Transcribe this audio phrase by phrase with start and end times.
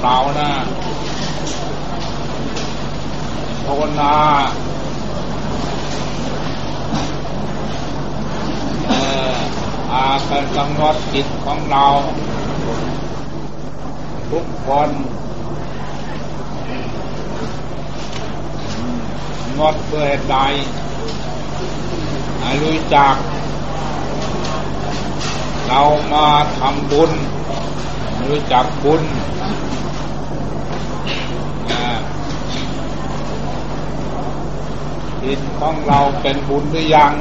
[0.00, 0.50] เปล่านะ
[3.64, 4.14] ภาวนา
[9.92, 11.86] อาการกำหนดจิตของเรา
[14.30, 14.90] ทุกคน
[19.58, 20.36] งดเพื่อใด
[22.40, 23.14] ให้รู้จัก
[25.66, 25.80] เรา
[26.12, 26.28] มา
[26.58, 27.12] ทำบุญ
[28.28, 29.02] รู้จักบุญ
[35.60, 37.12] ของเราเป็นบุญหรือยัง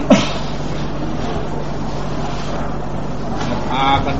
[3.69, 4.15] พากัน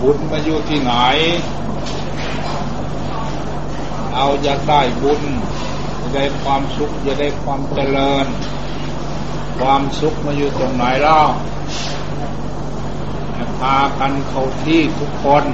[0.00, 0.92] บุญมาอยู่ที่ไหน
[4.14, 5.22] เอาจะได้บุญ
[6.00, 8.26] จะได้ความสุขจะได้ความเจริญ
[9.60, 11.20] ความสุขมาอยู่ตรงไหนเล่า
[13.60, 15.44] พากันเข้าที่ทุกคน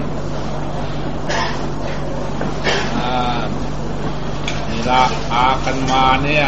[4.68, 6.46] นี่ละพากันมาเนี่ย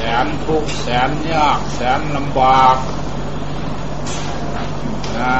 [0.00, 2.76] แสนทุกข์แสนยากแสนลำบาก
[5.16, 5.38] นะ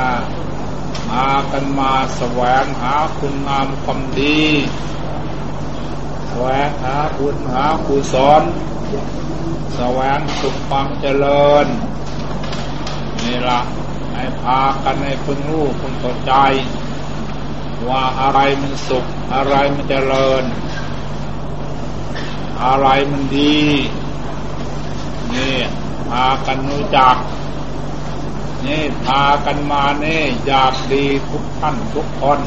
[1.10, 4.42] มากันมาแสวงหาคุณงามความดี
[6.28, 8.42] แสวงหาบุญหากุศล
[9.76, 11.66] แสวงสุขความเจริญ
[13.22, 13.60] นี่ละ
[14.12, 16.32] ให้พากันให้พึงรู้พึงเข้าใจ
[17.88, 20.44] ว่าอะไรมันสุข อะไรมันเจริญ
[22.64, 23.58] อะไรมันดี
[25.38, 25.56] นี่
[26.08, 27.16] พากันรู้จัก
[28.64, 32.40] นี่พากันมาเนี่อยากดีทุกท่านทุกคน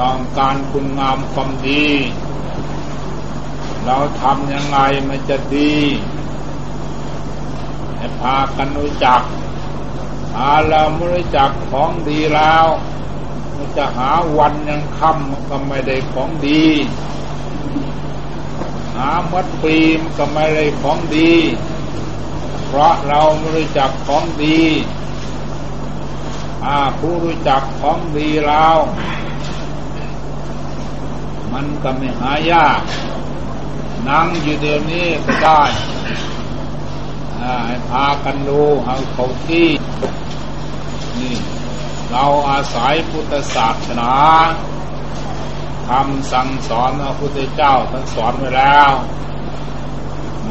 [0.00, 1.86] ต้องการคุณงามความดี
[3.86, 5.74] เราทำยังไงมันจะดี
[7.96, 9.20] ให้พากันรู้จัก
[10.34, 12.66] หาเราไม่รู้จักของดีแล้ว
[13.56, 16.64] มันจะหาวันยังค่ำมันก็ไม่ได้ของดี
[19.02, 21.32] หามัดปีมก็ไม่ได้ของดี
[22.66, 24.60] เพราะเราไม่รู้จักของดี
[26.64, 28.78] อาผู้รู้จักของดีแล้ว
[31.52, 32.80] มันก็ไม่หายาก
[34.08, 35.62] นั่งอยู่เดี๋ยวนี้ก็ได้
[37.66, 39.68] ให้พากันดูเอาเขาที่
[41.18, 41.36] นี่
[42.10, 44.12] เราอาศัยพุทธศาสนา
[45.92, 48.90] คำสั่งสอนพระพุทธเจ้าท่านสอนไว้แล้ว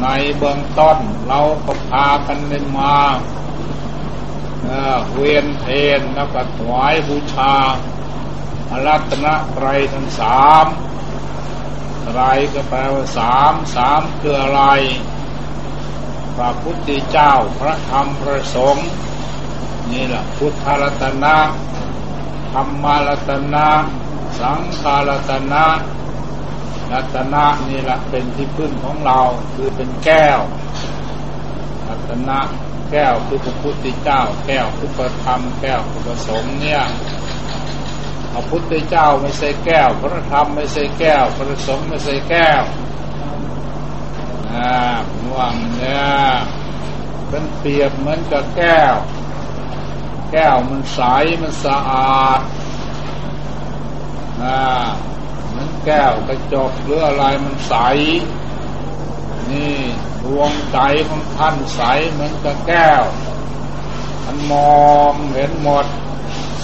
[0.02, 0.07] ใน
[0.38, 0.97] เบื้องต้น
[1.28, 2.96] เราก็พากันเล่นมา
[5.13, 5.68] เวียนเท
[6.00, 7.53] นแล้วก็ถวายบูชา
[8.69, 10.66] อรัตนไตรทั้งสาม
[12.03, 12.19] ไตร
[12.53, 14.62] ก็แปลว่าสามสามคืออะไร
[16.35, 18.90] พระพุทธเจ้าพระธรรมพระสงฆ์
[19.91, 21.38] นี่แหละพุทธรัตนะ
[22.52, 23.68] ธรรมรัตนะ
[24.41, 25.66] สังฆรัตนะ
[26.91, 29.19] รัตนะนี่แหละเป็นที่พึ่งของเรา
[29.56, 30.40] คือเป็นแก้ว
[31.88, 32.40] รัตนะ
[32.91, 36.81] แก้วคือพระพุทธเจ้า แก้วคือพระธรรม แก้วคือพระสงฆ์เนี่ย
[38.31, 42.63] พระพุทธเจ้าไม่ใช่แก้ว พระธรรมไม่ใช่แก้ว พระสงฆ์ไม่ใช่แก้ว
[44.53, 44.73] อ่า
[45.35, 46.03] ว่างเนี่ย
[47.28, 48.96] เป็นเปรียบเหมือนกับแก้ว
[50.31, 51.00] แก้วมันใส
[51.41, 52.41] มันสะอาด
[54.44, 54.62] อ่า
[55.85, 57.75] แก้วกระจกหรืออะไรมันใส
[59.52, 59.78] นี่
[60.24, 61.81] ดวงใจของท่านใส
[62.12, 63.03] เหมือนกับแก้ว
[64.24, 65.85] ท่านมองเห็นหมด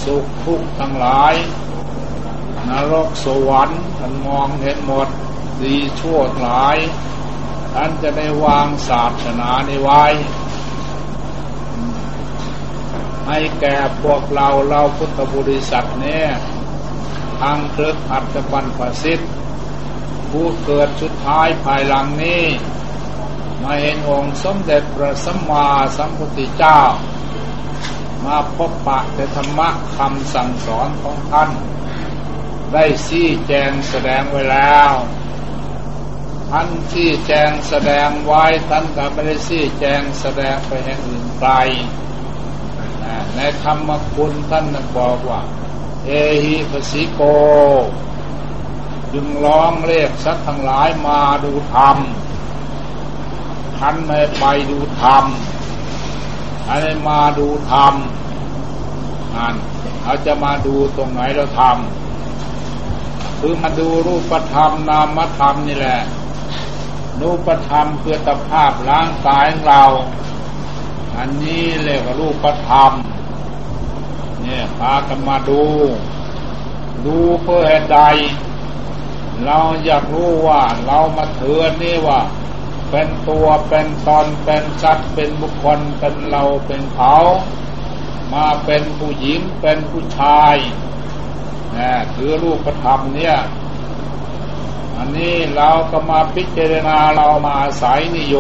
[0.03, 1.33] สุขทุกข์ทั้งหลาย
[2.69, 5.07] นรกสวรรค์ท่านมองเห็นหมด
[5.61, 6.77] ดีชั่วหลาย
[7.73, 10.05] ท่านจะได้วางศาสนาในไว้
[13.27, 16.27] ให้แก่พวกเราเราพุทธบริษัทเนี่ย
[17.39, 19.31] ทางเครือขัตะบันปสิทธิ์
[20.29, 22.43] ผู้เกิดสุดท้ายภายหลังนี้
[23.63, 26.79] มาเห็นองค์สมเด็จพระสัมมาสัมพุทธเจ้า
[28.25, 31.50] มาพบปะแต่ธรรมะคำสั่งสอนของท่าน
[32.73, 34.91] ได้ชี้แจงแสดงไว้แล้ว
[36.51, 41.51] ท่านชี้แจงแสดงไว้ท่านก็ไม่ได้ชี้แจงแสดงไปแห่งอื่นไกล
[43.35, 44.65] ในธรรมคุณท่าน
[44.97, 45.41] บอกว่า
[46.07, 46.13] เอ
[46.44, 47.21] หิปสิโก
[49.13, 51.98] จึงร้องเรียกสัตว์ทั้งหลายมาดูธรรม
[53.77, 55.24] ท่านไม่ไปดูธรรม
[56.65, 57.94] ท่านมาดูธรรม
[59.36, 59.56] นั่น
[60.01, 66.00] เขาจะมาดูตรงไหนเราทำคือมาดูรูปธรรมนามธรรมนี่แหละ
[67.21, 69.83] รูปธรรมคือตภาพร่างกายของเรา
[71.18, 72.92] อันนี้เรียกว่ารูปธรรม
[74.47, 75.63] เนี่ยพากันมาดู
[77.05, 77.99] ดูเพื่อเหตุใด
[79.45, 82.19] เราอยากรู้ว่าเรามาเถือนนี่ว่า
[82.91, 87.15] เป็นตัวเป็นตอนเป็นสัตว์เป็นบุคคลเป็นเราเป็นเขา
[88.33, 90.55] มาเป็นผู้หญิงเป็นผู้ชาย
[91.75, 93.35] นะถือรูปธรรมเนี่ย
[94.95, 98.35] อันนี้เราก็มาพิจารณาเรามาอาศัยนิโย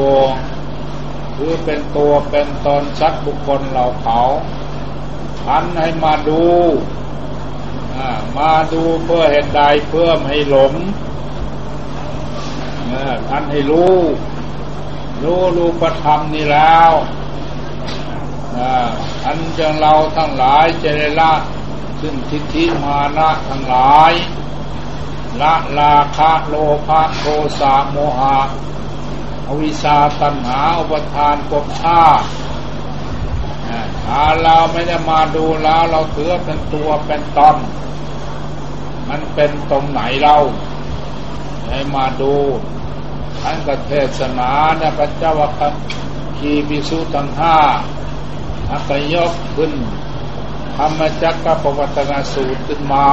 [1.35, 4.21] คือเป็นตัวเป็นตนชัดบุคคลเราเขา
[5.43, 6.43] ทันให้มาดู
[8.37, 10.73] มาดูเพื่อเห็นใดเพื่อให้หลง
[13.27, 13.97] ท่านให้รู้
[15.23, 16.91] รู้รูปธรรมนี่แล้ว
[19.25, 21.33] อันจังเราทั้งหลายจะได้ละ
[22.01, 24.13] ซึ่งทิฏฐิมานะทั้งหลาย
[25.41, 26.55] ละลาคะโล
[26.87, 27.25] ภะโท
[27.59, 28.37] สะโมหะ
[29.47, 32.01] อวิชาตัณหาอุปทานกบชา
[34.07, 37.57] ถ้าเราไม่ได้มาดูแล้วเราเถือเป็นตัวเป็นตน
[39.09, 40.35] มันเป็นตรงไหนเรา
[41.67, 42.33] ให้มาดู
[43.41, 45.49] ท่านก็เทศนาเนี่ยพระเจ้าว่า
[46.37, 47.57] คีบิสุตังห้า
[48.71, 49.73] อักยกขึ้น
[50.75, 53.07] ธรรมจักรปวัตนาสูตรขึ้นมา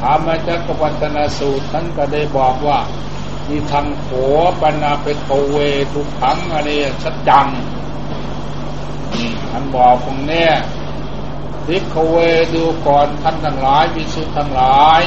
[0.00, 2.78] ธรรมจักรปวัตนาสูตรท่านก็ได้บอกว่า
[3.48, 4.08] มีทางโข
[4.60, 5.56] ปนาเปโกเว
[5.92, 6.68] ทุกขังอะไร
[7.04, 7.48] สัจจัง
[9.58, 10.48] ท่านบอกตรงนี้
[11.66, 12.16] พิกเว
[12.54, 15.02] ดูก่อนท่านทั้งหลายพิสุทั้งหลาย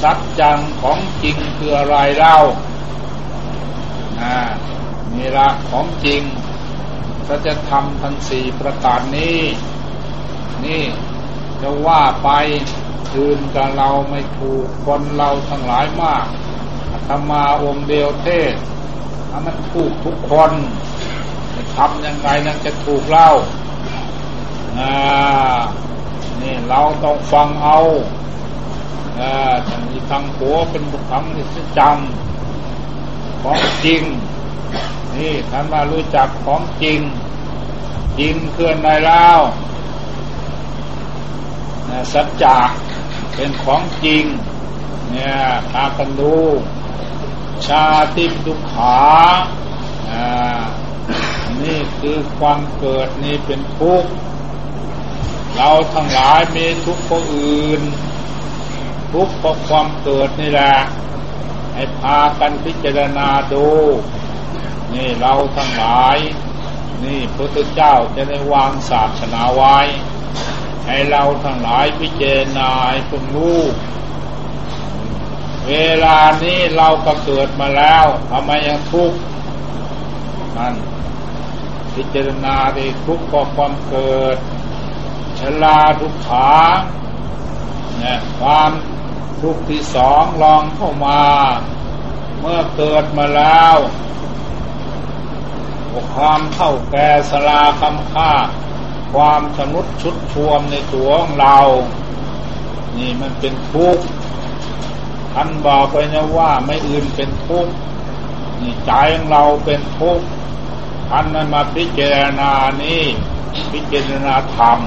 [0.00, 2.38] สัจจังของจริงคืออะไรเล่า
[5.14, 6.22] นี่ละของจริง
[7.28, 9.40] ก็จะทำทั้งสี่ประการนี้
[10.64, 10.84] นี่
[11.60, 12.28] จะว่าไป
[13.10, 16.26] คืนกับเราไม่ถูกคนเราทั้งหลายมาก
[17.08, 18.54] ธรรมาองค์เดียวเทศ
[19.46, 20.52] มันถูกทุกคน
[21.76, 23.30] ทำยังไงนั่นจะถูกเล่า
[24.78, 24.92] อ่า
[26.40, 27.78] นี่เราต้องฟังเอา
[29.18, 31.46] อ่าทางนี้ทางหัวเป็นคคลนี่
[31.78, 34.02] จำของจริง
[35.14, 37.00] นี่ท่านมารู้จักของจริง
[38.18, 39.40] จริงเคลื่อนในแล้ว
[42.12, 42.58] สัจจะ
[43.34, 44.24] เป็นของจริง
[45.10, 45.38] เนี่ย
[45.70, 46.36] พากันดู
[47.66, 47.84] ชา
[48.16, 48.98] ติดุขา
[50.10, 50.53] อ่า
[51.62, 54.10] นี่คือความเกิดนี่เป็นทุกข์
[55.56, 57.82] เราทั้งหลายมีทุกข์เพราะอื่น
[59.12, 60.74] ทุกข์เพราะความเกิดนี่แหละ
[61.74, 63.68] ให้พากันพิจารณาดู
[64.94, 66.18] นี่เราทั้งหลาย
[67.04, 69.78] นี่พระพุทธเจ้าจะได้วางศาสนาไว้
[70.86, 73.60] ให้เราทั้งหลายพิจารณาให้พิ่งรู้
[75.68, 75.74] เว
[76.04, 79.18] ลานี้เราก็เกิดมาแล้วทำไมยังทุกข์
[80.56, 80.74] นั่น
[81.94, 84.36] พิจารณาดีทุกข์เพราะความเกิด
[85.38, 86.50] ชลาทุกขา
[87.98, 88.70] เนี่ยความ
[89.40, 91.22] ทุกข์ที่สองลองเข้ามา
[92.40, 93.76] เมื่อเกิดมาแล้ว
[96.14, 98.32] ความเท่าแก่สลาคำค่า
[99.14, 101.58] ความชนุดชุดชวมในตัวของเรา
[102.96, 104.04] นี่มันเป็นทุกข์
[105.32, 107.72] ท่านบอกไปนะว่าไม่อื่นเป็นทุกข์
[108.60, 110.24] นี่ใจของเราเป็นทุกข์
[111.08, 112.52] ท่านนั้นมาพิจารณา
[112.82, 113.02] นี้
[113.72, 114.78] พิจารณาธรรม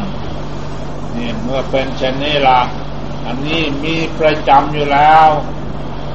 [1.16, 2.62] นี่เมื่อเป็นเช่นนี้ละ
[3.26, 5.30] อันนี้มีประจำอยู่แล้ว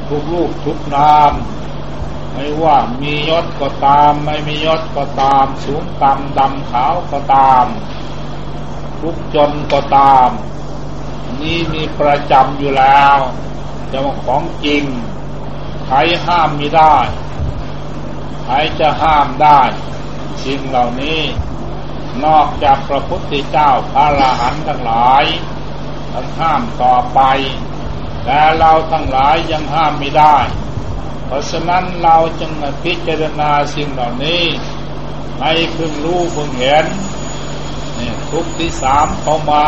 [0.08, 1.32] ทุกลูกทุกนาม
[2.32, 7.66] ไม่ว่ามียศก็ตาม ไม่มียศก็ตาม สูงต่ำดำขาวก็ตาม
[9.00, 10.28] ทุกจนก็ตาม
[11.40, 13.18] นี่มีประจำอยู่แล้ว
[13.90, 14.84] จะว่าของจริง
[15.86, 15.96] ใคร
[16.26, 16.96] ห้ามไม่ได้
[18.44, 19.60] ใครจะห้ามได้
[20.44, 21.20] สิ่งเหล่านี้
[22.24, 25.24] นอกจากพระพุทธเจ้าพระราหันทั้งหลาย
[26.12, 27.20] ท่านห้ามต่อไป
[28.24, 30.36] แต่เราทั้งหลายยังห้ามไม่ได้
[31.26, 34.44] เพราะฉะนั้นเราจึงพิจารณาสิ่งเหล่านี้
[35.40, 36.86] ให้พึงรู้พึงเห็น
[37.98, 39.66] นี่ทุกที่สามเข้ามา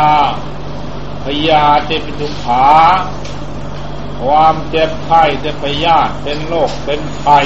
[1.23, 2.67] พยาเจปิทุขา
[4.21, 7.39] ความเจ็บไข้จะไปยาเป็นโรคเป็นไข้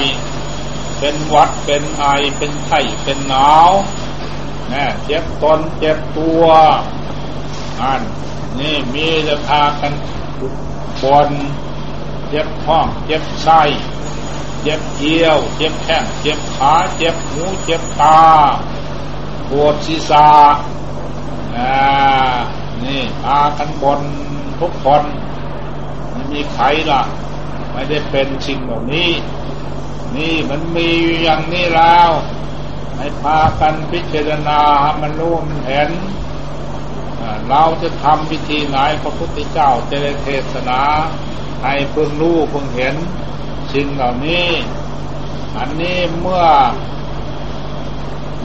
[1.00, 2.06] เป็นวัดเป็นไอ
[2.38, 3.72] เป็นไข้เป็นหนาว
[4.72, 6.44] นะเจ็บตนเจ็บตัว
[7.82, 8.02] อัน
[8.60, 9.94] นี่มีจะพากัน
[11.02, 11.30] บน
[12.30, 13.62] เจ็บท้อง เจ็บไส้
[14.62, 18.22] เจ็บเยี่ยว เจ็บแข้งเจ็บขาเจ็บหูเจ็บตา
[19.50, 20.28] ปวดศีรษะ
[21.56, 21.72] อ่า
[22.84, 24.02] นี่พากันบน
[24.60, 25.04] ทุกคน
[26.32, 27.02] มีใครล่ะ
[27.72, 29.10] ไม่ได้เป็นสิ่งเหล่านี้
[30.16, 30.90] นี่มันมี
[31.22, 32.10] อย่างนี้แล้ว
[32.98, 34.62] ให้พากันพิจารณา
[35.02, 35.90] มันรู้มันเห็น
[37.50, 40.82] เราจะทำวิธีไหนพระพุทธเจ้าจะได้เทศนา
[41.64, 42.96] ให้เพิ่งรู้เพิ่งเห็น
[43.74, 44.48] สิ่งเหล่านี้
[45.58, 46.46] อันนี้เมื่อ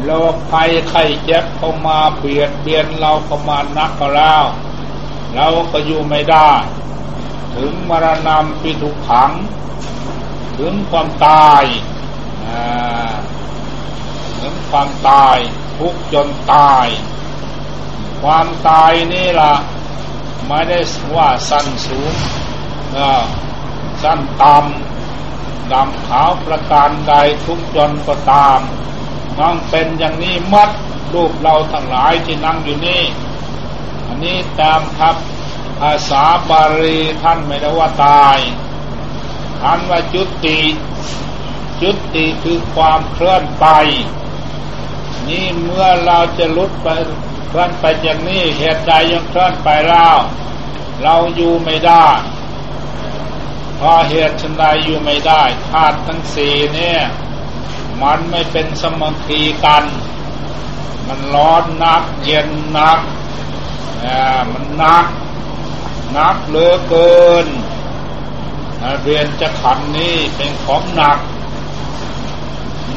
[0.04, 4.44] โรคภัยไข้เจ็บเข้ามาเบียดเบียนเราเข้ามานักก็แล้ว
[5.34, 6.50] เราก็อยู่ไม่ได้
[7.54, 9.30] ถึงมรณะปิทุขัง
[10.58, 11.64] ถึงความตาย
[14.40, 15.38] ถึงความตาย
[15.78, 16.86] ทุกจนตาย
[18.22, 19.54] ความตายนี่ล่ะ
[20.48, 20.78] ไม่ได้
[21.16, 22.12] ว่าสั้นสูง
[24.02, 27.14] สั้นต่ำดำขาวประการใด
[27.46, 28.60] ทุกจนก็ตาม
[29.38, 30.70] ต้องเป็นอย่างนี้มัด
[31.12, 33.02] รูปเราทั้งหลายที่นั่งอยู่นี่
[34.06, 35.16] อันนี้ตามครับ
[35.80, 38.38] ภาษาบาลีท่านไม่ได้ว่าตาย
[39.66, 40.58] ท่านว่าจุติ
[41.82, 43.66] จุติคือความเคลื่อนไป
[45.28, 46.88] นี่เมื่อเราจะลุดไป
[47.48, 50.16] เคลื่อนไปอย่างนี้เหตุใดยังเคลื่อนไปแล้ว
[51.02, 52.06] เราอยู่ไม่ได้
[53.76, 57.00] เพราะเหตุชันใดอยู่ไม่ได้ธาตุทั้งสี่เนี่ย
[58.02, 59.84] มันไม่เป็นสมคีกัน
[61.06, 63.00] มันร้อนนัก เย็นนัก
[64.04, 64.16] อ่
[64.52, 65.06] มันนัก
[66.16, 67.46] นักเหลือเกิน
[69.02, 71.18] เรียนจะขันนี้เป็นของหนัก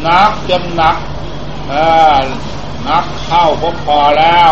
[0.08, 0.98] นักจนหนัก
[2.88, 4.52] นักเข้าพอพอแล้ว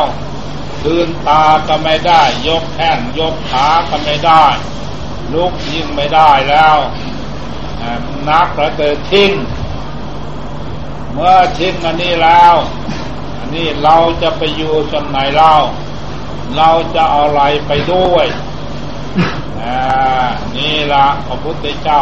[0.82, 4.46] คืนตาก็ไม่ได้ ยกแข้งยกขาก็ไม่ได้
[5.34, 6.78] ลุกยิ่งไม่ได้แล้ว
[8.30, 9.32] นักแล้วเกิดทิ้ง
[11.14, 12.56] เมื่อทิ้งอันนี้แล้ว
[13.38, 15.56] อันนี้เราจะไปอยู่จนไหนเล่า
[16.58, 18.26] เราจะเอาอะไรไปด้วย
[20.56, 22.02] นี่ละพระพุทธเจ้า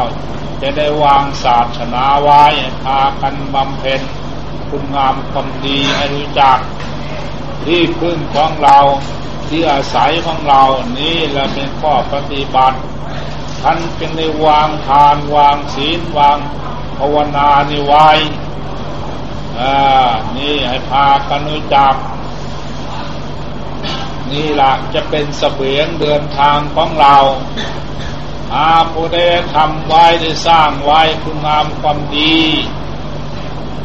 [0.62, 2.43] จะได้วางศาสนาไว้
[2.83, 4.01] พากันบำเพ็ญ
[4.69, 6.57] คุณงามความดีให้รู้จัก
[7.65, 8.79] ที่พึ่งของเรา
[9.48, 10.63] ที่อาศัยของเรา
[11.00, 12.77] นี่แหละเป็นข้อปฏิบัติ
[13.62, 16.38] ท่านจึงได้วางทานวางศีลวาง
[16.98, 18.10] ภาวนานี่ไว้
[19.60, 21.93] อ่านี่ให้พากันรู้จัก
[24.34, 27.16] นี่หละจะเป็นเสบียงเดินทางของเรา
[28.54, 29.25] อาผู้ได้
[29.56, 32.38] ทำไว้ได้สร้างไว้คุณงามความดี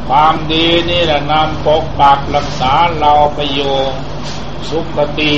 [0.09, 3.61] ความดีนี่แหละนำปกปักรักษาเราไปโย
[4.69, 5.37] สุขติ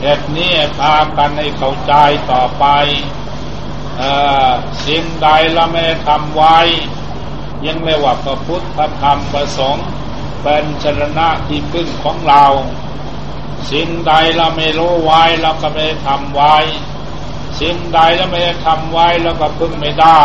[0.00, 1.92] เหตุนี้พากันให้เข้าใจ
[2.30, 2.66] ต่อไป
[4.84, 6.58] สิ่งใดเราไม่ทำไว้
[7.66, 8.62] ยังไม่ว่าพระพุทธ
[9.00, 9.86] ธรรมพระสงฆ์
[10.42, 12.44] เป็นชรณะที่พึ่งของเรา
[13.70, 16.56] สิ่งใดเราไม่รู้ไว้เราก็ไม่ทำไว้
[17.60, 20.22] สิ่งใดเราไม่ทำไว้เราก็พึ่งไม่ได้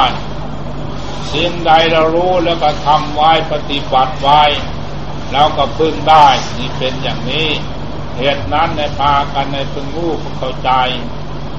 [1.34, 4.44] สิ่งใดเรารู้แล้วก็ทำไว้ปฏิบัติไว้
[5.32, 6.27] แล้วก็พึ่งได้
[6.58, 7.50] นี่เป็นอย่างนี้
[8.18, 10.72] เหตุนั้นในพากันในพึ่งรู้เข้าใจ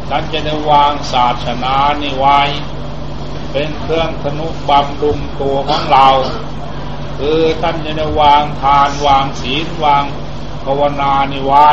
[0.09, 2.40] ท่านจะได้วางศาสนานี่ไว้
[3.52, 6.09] เป็นเครื่องธนุบำรุงตัวของเรา
[7.18, 10.25] คือท่านจะได้วางทานวางศีลวางภ
[10.66, 11.68] ภาวนานี่ไว้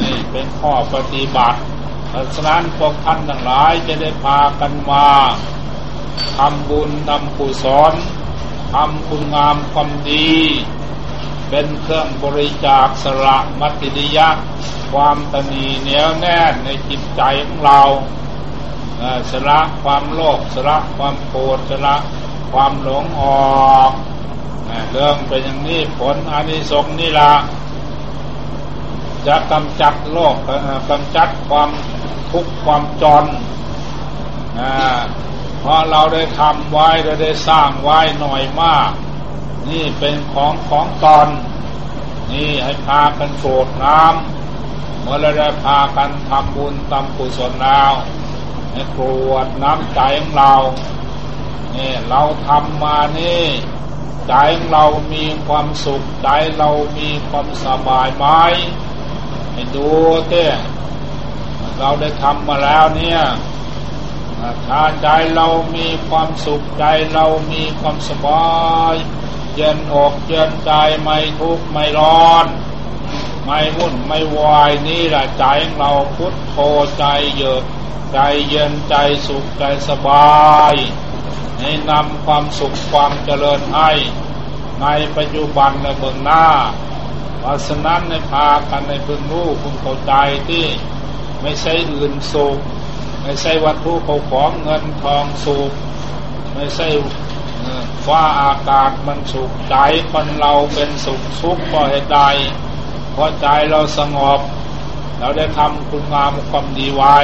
[0.00, 1.60] นี่เป็นข้อปฏิบัติ
[2.08, 5.08] เพราะฉะนั้นพวกท่านทั้งหลายจะได้พากันมา
[6.36, 7.94] ทำบุญทำกุศล
[8.74, 10.30] ทำคุณงามความดี
[11.48, 14.28] เป็นเครื่องบริจาคสละมัตติยะ
[14.92, 17.80] ความตนีเหนียวแน่นในจิตใจของเรา
[19.30, 21.96] สละความโลภสละความโกรธสละ
[22.52, 23.22] ความหลงอ
[23.76, 23.92] อก
[24.90, 27.32] เรื่องเป็นอย่างนี้ผลอานิสงส์นี่ละ
[29.26, 30.34] จะกำจัดโลก
[30.90, 31.70] กำจัดความ
[32.30, 33.24] ทุกข์ความจน
[35.58, 38.90] เพราะเราได้ทำไว้เราได้สร้างไว้หน่อยมาก
[39.68, 41.28] นี่เป็นของของตอน
[42.30, 47.92] นี่ให้พากันโกรธน้ำเมื่อเราได้พากันทำบุญทำกุศลแล้ว
[48.72, 50.54] ให้กรวดน้ำใจของเรา
[51.74, 53.44] นี่เราทำมานี่
[54.28, 54.34] ใจ
[54.70, 58.26] เรามีความสุขใจเรามีความสบายไหม
[59.74, 59.88] ดู
[60.28, 60.46] เต้
[61.78, 63.20] เราได้ทำมาแล้วเนี่ย
[64.66, 68.50] ถ้าใจเรามีความสุขใจเรามีความสบา
[68.92, 68.94] ย
[69.54, 72.46] เย็นอกเย็นใจไม่ทุกข์ไม่ร้อน
[73.44, 76.56] ไม่วุ่นไม่วายนี่แหละใจของเราพุทโธ
[76.98, 77.62] ใจเยือก
[78.12, 78.94] ใจเย็นใจ
[79.26, 80.74] สุขใจสบาย
[81.58, 83.90] ให้นำความสุขความเจริญให้
[84.80, 84.86] ใน
[85.16, 86.46] ปัจจุบันและเบื้องหน้า
[87.40, 90.12] เพราะฉะนั้นในพากันในพึงรู้พึงเข้าใจ
[90.48, 90.64] ที่
[91.42, 92.58] ไม่ใช่อื่นสุข
[93.22, 95.70] ไม่ใช่วัตถุเขาของเงินทองสุข
[96.54, 96.88] ไม่ใช่
[98.06, 99.76] ฟ้าอากาศมันสุขใจ
[100.10, 102.20] คนเราเป็นสุขสุขเพราะเหตุใด
[103.14, 104.40] พอใจเราสงบ
[105.18, 107.18] เราได้ทำคุณงามความดีไว้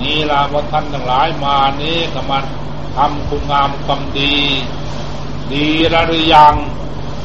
[0.00, 2.38] นี่ละว่าท่านทั้งหลายมานี้ก็มา
[2.96, 4.36] ทำคุณงามความดี
[5.52, 6.54] ดีหรือยัง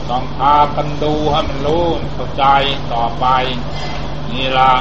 [0.09, 2.45] ต้องพากันดูให้มันรู้เข้าใจ
[2.93, 3.25] ต่อไป
[4.31, 4.73] นี่ละ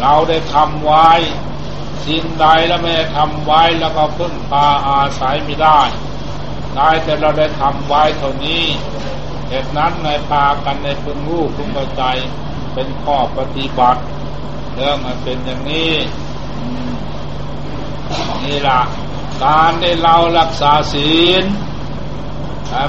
[0.00, 1.10] เราได้ทำไว้
[2.06, 5.80] สิ่งใดแล้วไม่ทำไว้แล้วก็พึ่งพาอาศัยไม่ได้
[6.76, 8.64] ได้แต่เราได้ทำไว้เท่านี้
[9.48, 12.02] เหตุนั้นในพากันในพึงรู้พึงเข้าใจ
[12.74, 14.02] เป็นข้อปฏิบัติ
[14.74, 15.92] เรื่องมันเป็นอย่างนี้
[18.44, 18.80] นี่ละ
[19.44, 21.12] การได้เรารักษาศี
[21.42, 21.44] ล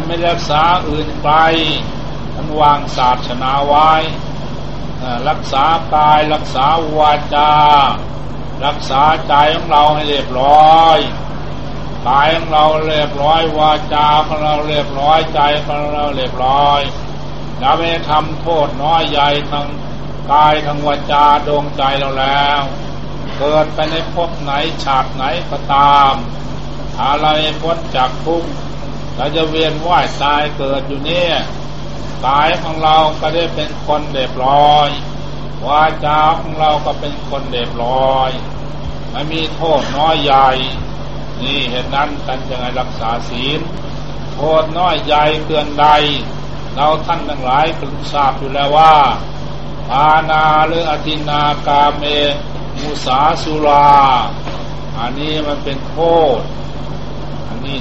[0.05, 1.29] ไม่รักษาอื่นไป
[2.35, 3.91] ทั้งวางศาสนาไว้
[5.29, 6.65] รักษากายรักษา
[6.97, 7.51] วาจา
[8.65, 10.99] รักษาใจของเราให้เรียบร้อย
[12.09, 16.81] กายของเราเรียบร้อยวาจาของเราเรียบร้อยใจของเราเรียบร้อย
[17.59, 19.67] อย่าไปทำโทษน้อยใหญ่ทั้ง
[20.31, 22.61] กายทั้งวาจาดวงใจเราแล้ว
[23.37, 24.51] เกิดไปในภพไหน
[24.83, 26.13] ฉากไหนก็ตาม
[27.01, 27.27] อะไร
[27.61, 28.51] พ้นจากทุกข์
[29.15, 31.35] เราจะเวียนว่ายตายเกิดอยู่เนี่ย
[32.27, 34.89] กายของเราก็ได้เป็นคนเรียบร้อย
[35.67, 38.31] วาจาของเราก็เป็นคนเรียบร้อย
[39.11, 40.49] ไม่มีโทษน้อยใหญ่
[41.41, 43.59] นี่เหตุนั้นกันจะไงรักษาศีล
[44.33, 45.87] โทษน้อยใหญ่เกินใด
[46.75, 48.95] เราท่านทั้งหลายก็ทราบอยู่แล้วว่า
[49.89, 52.03] ปานาหรืออธินากาเม
[52.81, 53.91] มุสาสุรา
[54.97, 55.97] อันนี้มันเป็นโท
[56.37, 56.39] ษ
[57.47, 57.77] อันนี้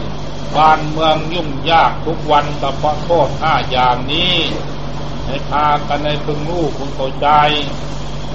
[0.56, 4.36] บ้านเมืองยุ่งยากทุกวันก็เพราะโทษห้าอย่างนี้
[5.24, 7.28] ให้พากันในพึงรู้คุณเข้าใจ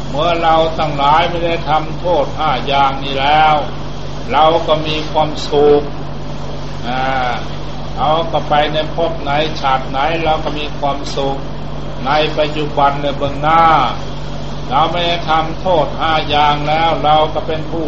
[0.09, 3.55] เมื่อเราทั้งหลายไม่ได้ทำโทษห้าอย่างนี้แล้ว
[4.31, 5.83] เราก็มีความสุข
[6.87, 7.33] อ่า
[7.97, 9.31] เราก็ไปในภพไหน
[9.61, 11.37] ฉากไหนเราก็มีความสุข
[12.05, 13.63] ในปัจจุบันในเบื้องหน้า
[14.69, 17.87] เราไม่ได้ทำโทษห้าอย่างแล้ว เราก็เป็นผู้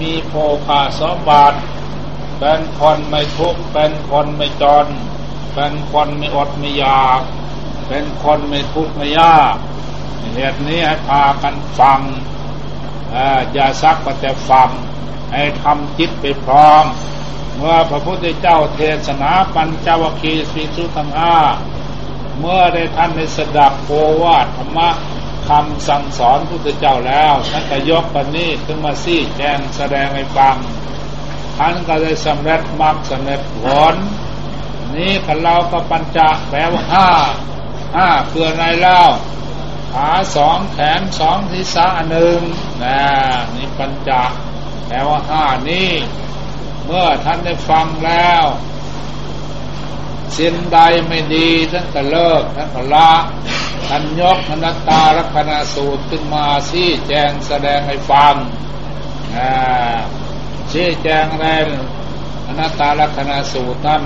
[0.00, 0.34] มีโภ
[0.66, 1.58] คาสมบัติ
[2.38, 4.86] เป็นคนไม่ทุกข์เป็นคนไม่จน
[5.54, 7.20] เป็นคนไม่อดไม่อยาก
[7.88, 9.54] เป็นคนไม่ทุกข์ไม่ยาก
[10.34, 12.00] เหตุนี้ให้พากันฟัง
[13.52, 14.70] อย่าซักแต่ฟัง
[15.32, 16.84] ให้ทำจิตไปพร้อม
[17.56, 21.36] เมื่อพระพุทธเจ้าเทศนาปัญจวัคคีย์สีสุทังห้า
[22.40, 23.90] เมื่อได้ท่านในสดับโอ
[24.22, 24.88] วาธรรมะ
[25.48, 30.56] คำสั่งสอนพุทธเจ้าแล้วท่านก็ยกปันนี้ขึ้นมาซี่แจงแสดงให้ฟัง
[31.58, 33.94] ท่านก็ได้สำเร็จมรรคสำเร็จผล
[34.94, 37.08] นี่กันเราก็ปัญจแปลว่าห้า
[37.96, 39.00] ห้าเพื่อในเล่า
[39.92, 42.40] ขาสองแขนสองทิศะหนึ่ง
[42.82, 43.00] นะ
[43.54, 44.10] นี่ปัญจ
[44.86, 45.90] แปลว่าห้านี้
[46.84, 48.44] เมื่อท่านได้ฟังแล้ว
[50.38, 53.12] สิ่งใดไม่ดีท่านก็เลิกท่านก็ละ
[53.88, 58.34] ท่านยกนัตตาลักนาสูตรขึ้นมาชี้แจงแสดงให้ฟัง
[60.72, 61.46] ชี้แจงอะไร
[62.46, 64.02] อนัตตาลักนาสูตรนั้น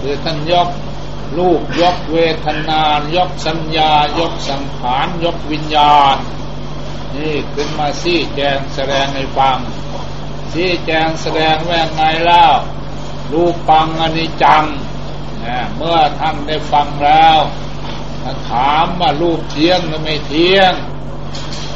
[0.00, 0.68] คือท่านยก
[1.36, 2.82] รูปยกเวทนา
[3.16, 6.16] ยกสัญญายกสังขารยกวิญญาณ
[7.16, 9.58] นี่ขึ้นมาชี้แจงแสดงให้ฟัง
[10.52, 12.54] ชี้แจงแสดงแว่งไงแล้ว
[13.32, 14.64] รูปปังอนิจจัง
[15.44, 17.38] นะเมื่อท่านได้ฟังแล้ว
[18.50, 20.72] ถามว่ารูปเที่ยงหรือไม่เที่ยง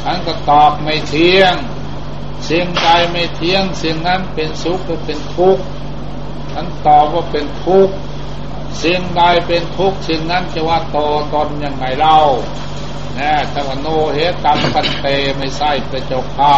[0.03, 1.53] ท่านก็ตอบไม่เที่ยง
[2.49, 5.63] สิ่งใดไม่เที่ยงสิ่งนั้นเป็นสุขหรือเป็นทุกข์
[6.51, 7.93] ท่านตอบว่าเป็นทุกข์
[8.83, 10.97] สิ่งใดเป็นทุกข์สิ่งนั้นจะว่าโต
[11.33, 12.19] ตนยังไงเล่า
[13.15, 15.05] แนะถ้าว่าโนเหตัมปันเต
[15.37, 16.57] ไม่ใช่ประจกข้า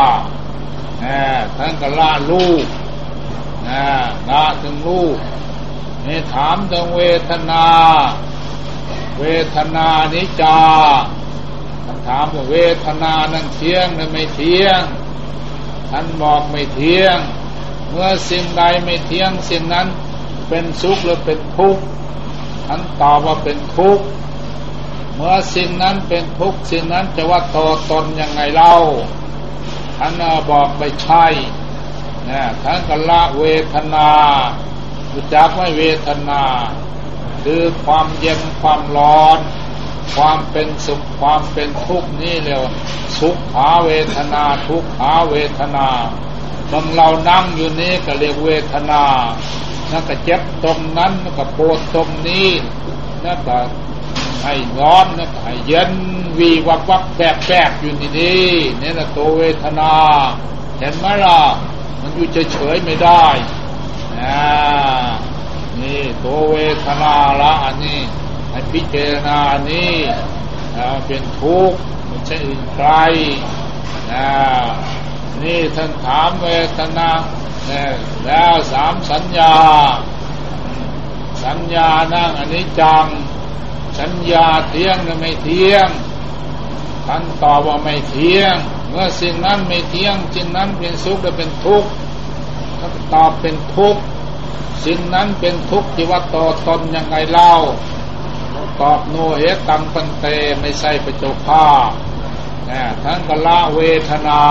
[1.58, 2.66] ท่านก็ละลูก
[3.64, 3.86] แนะ
[4.30, 5.18] ละถึงลูก
[6.06, 7.66] นี่ถามถึงเวทนา
[9.20, 10.60] เวทนานิจา
[11.86, 14.82] ท่านถามว่าเวทนานั้นเที่ยงหรือไม่เที่ยง
[15.92, 17.20] ท่านบอกไม่เที่ยง
[17.90, 19.88] เมื่อสิ่งใดไม่เที่ยงสิ่งนั้น
[20.50, 21.84] เป็นสุขหรือเป็นทุกข์
[22.68, 24.06] ท่านตอบว่าเป็นทุกข์
[25.16, 27.58] เมื่อสิ่งนั้นเป็นทุกข์สิ่งนั้นจะว่าโต
[27.92, 28.76] ตนยังไงเล่า
[29.98, 30.14] ท่าน
[30.50, 31.26] บอกไม่ใช่
[32.30, 34.10] นะท่านก็ละเวทนา
[35.14, 36.42] รู้จักไม่เวทนา
[37.44, 39.40] คือความเย็นความร้อน
[40.14, 42.62] ความเป็นสุขความเป็นทุกข์นี่เรียก
[43.20, 45.88] สุขหาเวทนาทุกข์หาเวทนา
[46.72, 49.04] บางเรานั่งอยู่นี้ก็เรียกเวทนา
[49.92, 52.50] นั่นก็เจ็บตรงนั้นนั่นก็ปวดตรงนี้
[53.26, 53.58] นั่นก็
[54.44, 55.92] ให้ร้อนนั่นก็ให้เย็น
[56.38, 59.94] วีวับวับแบกแบกอยู่นี่นี่นี่แหละตัวเวทนา
[60.80, 61.40] เห็นไหมล่ะ
[62.02, 63.26] มันอยู่เฉยๆไม่ได้
[64.20, 64.40] นะ
[65.82, 68.00] นี่ตัวเวทนาละอันนี้
[68.56, 69.40] ให้พิจารณา
[69.70, 69.94] นี้
[71.08, 72.90] เป็นทุกข์ไม่ใช่อื่นใคร
[75.44, 77.10] นี่ท่านถามเวทนา
[78.26, 79.56] แล้วสามสัญญา
[81.46, 83.06] สัญญานั่งอันนี้จัง
[84.00, 85.90] สัญญาเที่ยงหรือไม่เที่ยง
[87.06, 88.56] ท่านตอบว่าไม่เที่ยง
[88.90, 91.90] เมื่อสิ่งนั้นไม่เที่ยงสิ่งนั้นเป็นสุขและเป็นทุกข์
[92.80, 94.02] ท่านตอบเป็นทุกข์
[94.86, 97.54] สิ่งนั้นเป็นทุกข์ที่ว่าต่อตนยังไงเล่า
[98.82, 100.26] ตอบโนเหตังปันเต
[100.60, 101.68] ไม่ใช่ประจข้า
[103.04, 104.44] ทั้งกละเวทนา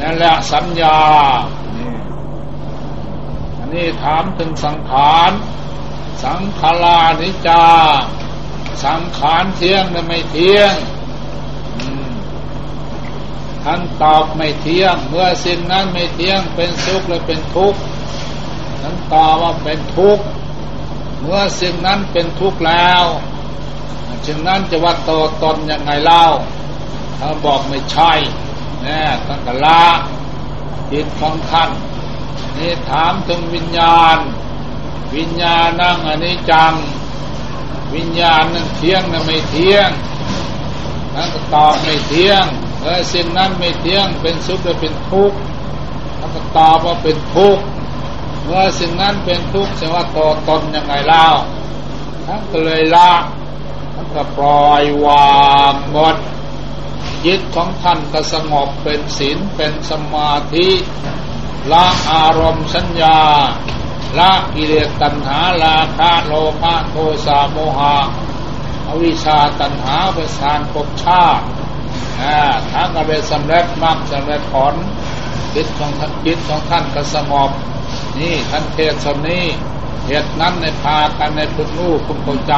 [0.00, 0.98] นั่นแหละสัญญา
[3.58, 5.30] อันนี้ถามถึงสังขาร
[6.24, 7.64] สังขารานิจา
[8.84, 10.74] สังขารเที่ยงหรือไม่เที่ยง
[13.64, 17.80] ท่านตอบไม่เที่ยง เมื่อสิ่งนั้นไม่เที่ยงเป็นสุขหรือเป็นทุกข์
[18.80, 20.24] ท่านตอบว่าเป็นทุกข์
[21.24, 23.04] เมื่อสิ่งนั้นเป็นทุกข์แล้ว
[24.26, 25.10] สิ่งนั้นจะว่าโต
[25.42, 26.24] ตนยังไงเล่า
[27.18, 28.12] ท่าบอกไม่ใช่
[28.84, 29.84] นี่ท่านกละ
[30.90, 31.70] จิตของท่าน
[32.56, 34.18] นี่ถามถึงวิญญาณ
[35.16, 36.72] วิญญาณนั่งอันนี้จัง
[37.94, 39.90] วิญญาณนั้นเที่ยงนะไม่เที่ยง
[41.14, 42.44] ท่นก็ตอบไม่เที่ยง
[42.82, 45.36] เออสิ่งนั้นไม่เที่ยงเป็นสุขหรือเป็นทุกข์
[46.18, 47.64] ท่นก็ตอบว่าเป็นทุกข์
[48.44, 51.26] เมื่อสิ่งนั้นเป็นทุกข์แสดงว่าตัวตนยังไงเล่า
[52.26, 53.12] ท่านก็เลยละ
[53.94, 56.16] ท่านก็ปล่อยวางหมด
[57.24, 60.68] จิตของท่านก็สงบเป็นศีลเป็นสมาธิ
[61.72, 63.18] ละอารมณ์สัญญา
[64.18, 66.94] ละกิเลสตัณหาลาคะโลภะโท
[67.26, 67.96] สะโมหะ
[68.88, 71.44] อวิชชาตัณหาเปสานภพชาติ
[72.72, 74.74] ทั้งก็เป็นสำเร็จมรรคสำเร็จผล
[75.54, 77.50] จิตของท่านจิตของท่านก็สงบ
[78.18, 79.44] นี่ท่านเทศนี้
[80.06, 82.54] เหตุนั้นในพากันในพุทธลูกคุณเข้าใจ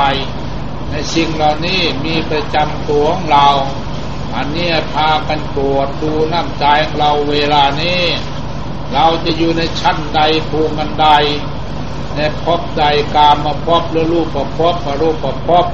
[0.91, 3.49] ในสิ่งเหล่านี้มีประจำตัวของเรา
[4.35, 8.03] อันนี้พากันตรวจดูน้ำใจของเราเวลานี้
[8.93, 11.09] เราจะอยู่ในชั้นใดภูมิมันใด
[12.17, 15.67] ในพบใดกามมาพบหรือรูปประพบมารูปประพบ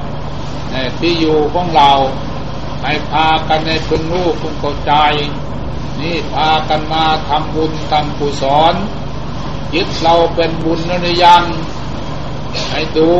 [0.71, 1.93] ในที่อยู่ของเรา
[2.83, 4.95] ให้พากันในคุณรู้คุณเข้าใจ
[6.01, 8.75] นี่พากันมาทำบุญทำกุศล
[9.73, 11.45] จิตเราเป็นบุญหรือยัง
[12.71, 13.11] ให้ดู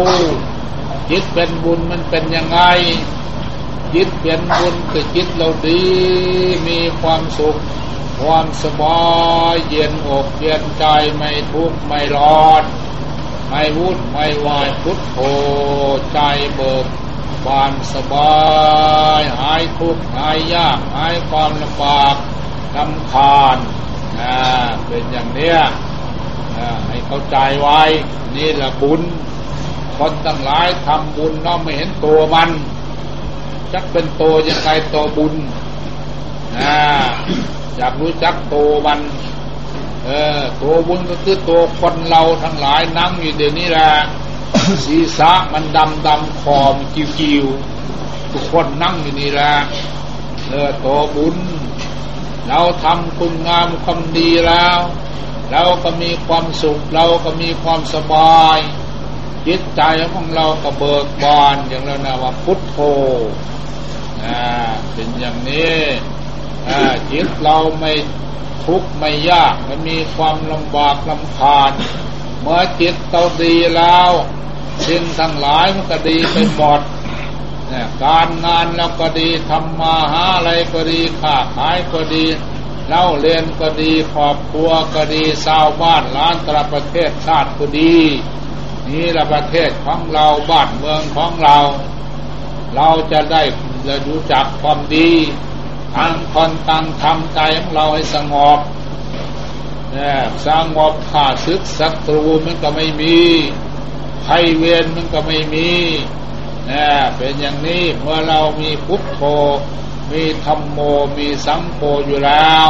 [1.11, 2.61] จิตเป็นบุญมันเป็นยังไง
[3.95, 5.83] จิตเป็นบุญคือจิตเราดี
[6.69, 7.59] มีความสุข
[8.21, 9.03] ความสบา
[9.53, 10.85] ยเย็นอกเย็นใจ
[11.17, 12.63] ไม่ทุกข์ไม่ร้อน
[13.49, 15.19] ไม่วุ่นไม่วายพุทโธ
[16.13, 16.19] ใจ
[16.55, 16.87] เบิก
[17.47, 18.35] บานสบา
[19.21, 22.17] ยหายทุกข์หายยากหายความลำบาก
[22.77, 23.59] ลำคาญ
[24.19, 24.37] นะ
[24.87, 25.59] เป็นอย่างเนี้ย
[26.89, 27.81] ให้เข้าใจไว้
[28.37, 29.01] นี่แหละบุญ
[29.97, 32.51] คนตั้งหลายทำบุญน้องไม่เห็นตัวมัน
[33.73, 35.35] จักเป็นโตยังไงโตบุญ
[36.57, 36.75] นะ
[37.77, 39.01] อยากรู้จักโตมัน
[40.05, 43.91] เออโตบุญก็คือโตคนเราทั้งหลายนั่งอยู่เดี๋ยวนี้แหละ
[44.85, 47.45] ศีรษะมันดำดำคอมจิวจิว
[48.33, 49.53] ทุกคนนั่งอยู่นี่แหละ
[50.49, 51.37] เออโตบุญ
[52.49, 54.79] เราทำคุณงามความดีแล้ว
[55.53, 58.59] เราก็มีความสุขเราก็มีความสบาย
[59.47, 62.77] จิตใจของเราก็เบิกบานอย่างเรานะว่าพุทโธ
[64.93, 65.81] เป็นอย่างนี้
[67.11, 67.93] จิตเราไม่
[68.65, 71.73] ทุกข์ไม่ยากมันมีความลำบากลำคาญ
[72.41, 74.11] เมื่อจิตเราดีแล้ว
[74.87, 76.81] สิ่งทั้งหลายมันก็ดีไปหมด
[78.05, 82.25] การงานเราก็ดีทำมาหาอะไรก็ดีค้าขายก็ดี
[82.95, 87.97] เล่าเรียนก็ดีครอบครัวก็ดีชาวบ้านล้านตระประเทศชาติก็ดี
[88.89, 91.59] นี่ละประเทศของเราบ้านเมืองของเรา
[92.75, 93.43] เราจะได้
[93.85, 95.11] เรารู้จักความดี
[95.95, 98.59] ทางคนตังทำใจของเราให้สงบ
[99.95, 100.13] นี่
[100.47, 103.19] สงบขาดซึกศัตรูมันก็ไม่มี
[104.25, 105.71] ไข้เวียนมันก็ไม่มี
[106.71, 109.21] นี่เป็นอย่างนี้เมื่อเรามีพุทโธ
[110.13, 110.79] มีธรรมโม
[111.19, 112.69] มีสังโฆอยู่แล้ว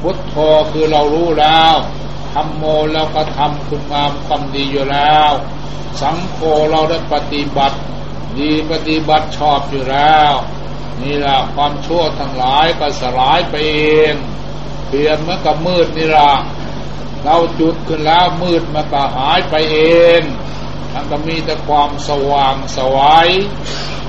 [0.00, 0.36] พุทโธ
[0.72, 1.74] คือเรารู้แล้ว
[2.32, 5.30] ธรรมโมเราก็ทำคุณงามความดีอยู่แล้ว
[6.00, 6.38] สังโฆ
[6.70, 7.78] เราได้ปฏิบัติ
[8.38, 10.32] ดีปฏิบัติชอบอยู่แล้ว
[11.02, 13.78] นี่แหละความชั่วทั้งหลายก็สลายไปเอ
[14.10, 14.12] ง
[14.88, 16.32] เปลี่ยนเมื่อกับมืดนี่ละ
[17.24, 19.78] เราจุดขึ้นแล้วมืดมันก็หายไปเอ
[20.18, 20.20] ง
[20.92, 23.28] มันก็มีแต่ความสว่างสวัย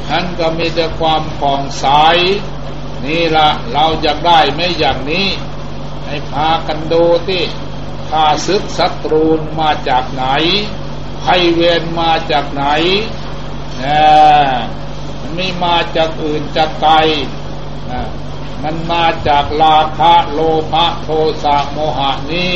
[0.09, 1.85] นั้นก็มีแต่ความผ่องใส
[3.05, 5.27] นี่ละเราอยากได้ไม่อย่างนี้
[6.05, 7.43] ให้พากันดูที่
[8.09, 9.25] ข้าศึกศัตรู
[9.59, 10.25] มาจากไหน
[11.21, 12.65] ไพเวรมาจากไหน
[15.33, 16.93] ไม่มาจากอื่นจากไกล
[18.63, 20.39] มันมาจากลาคะโล
[20.71, 21.09] ภะโท
[21.43, 22.55] สะโมหะนี้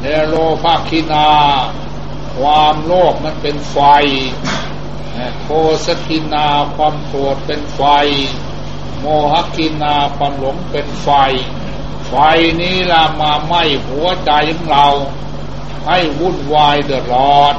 [0.00, 1.30] เนโลภะคินา
[2.38, 3.78] ความโลภมันเป็นไฟ
[5.42, 5.48] โท
[5.86, 6.46] สกินา
[6.76, 7.82] ความโกรธเป็นไฟ
[9.00, 11.08] โมหกินาความหลงเป็นไฟ
[12.08, 12.14] ไฟ
[12.60, 14.88] นี้ละมาไหม้หัวใจของเรา
[15.86, 17.54] ให้วุ่นวายเดือดร้อน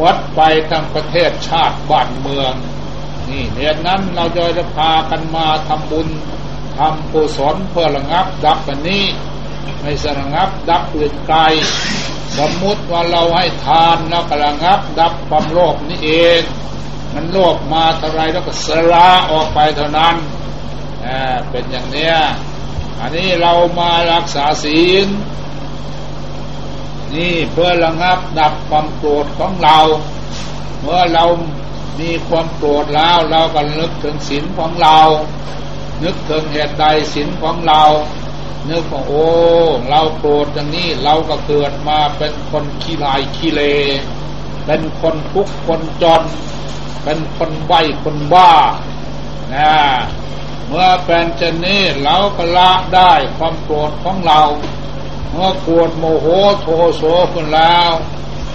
[0.00, 2.52] มดไปทั้งประเทศชาติบ้านเมือง
[3.28, 4.24] นี่เหตุนั้นเรา
[4.58, 6.08] จะพากันมาทำบุญ
[6.78, 9.04] ทำกุศลเพื่อระงับดับอันนี้
[9.80, 11.38] ไม่สระงับดับอื่นไกล
[12.38, 16.40] สมมุติว่าเราให้ทานแล้วกระงับดับความโลภนี่เอง
[17.14, 20.16] มันโลภมาเท่าไรแล้วก็สละออกไปเท่านั้น
[21.50, 22.14] เป็นอย่างเนี้ย
[23.00, 25.08] อันนี้เรามารักษาศีล
[27.14, 29.78] นี่เพื่อระงับดับความโกรธของเรา
[30.82, 31.24] เมื่อเรา
[32.00, 34.98] มีความโกรธแล้วเราก็นึกถึงศีลของเรา
[36.02, 37.82] นึกถึงเหตุใดศีลของเรา
[38.68, 39.26] นึกว่าโอ้
[39.88, 43.62] เราโกรธอย่างนี้เราก็เกิดมาเป็นคนขี้ลายขี้เล
[44.66, 46.22] เป็นคนทุกข์คนจน
[47.04, 48.52] เป็นคนใบคนบ้า
[49.54, 49.72] นะ
[50.66, 54.42] เมื่อเป็นเช่นนี้เราก็ละได้ความโกรธของเรา
[55.30, 56.26] เมื่อโกรธโมโห
[56.60, 57.90] โทโสขึ้นแล้ว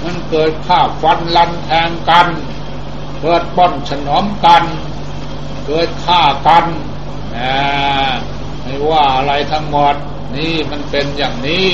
[0.03, 2.27] มันเกิดข้าฟันลันแทงกัน
[3.21, 4.63] เกิดป้อนฉนอมกัน
[5.65, 6.65] เกิดฆ่ากัน
[8.65, 9.95] ไม่ว่าอะไรทั้งหมด
[10.35, 11.69] นี่มันเป็นอย่างนี้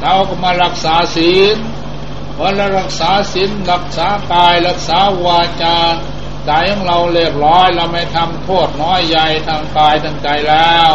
[0.00, 1.56] เราก็มารักษาศีล
[2.36, 5.78] พอเรารักษาศีลรักษากายรักษาวาจา
[6.46, 10.92] ใจของเราเรียบร้อย เราไม่ทำโทษน้อยใหญ่ทางกายทางใจแล้ว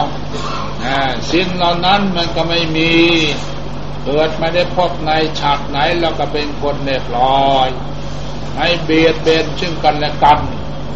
[1.29, 2.93] ศีลเหล่านั้นมันก็ไม่มี
[4.03, 7.67] เกิดไม่ได้พบในฉากไหนเราก็เป็นคนเรียบร้อย
[8.57, 10.39] ให้เบียดเบียนซึ่งกันและกัน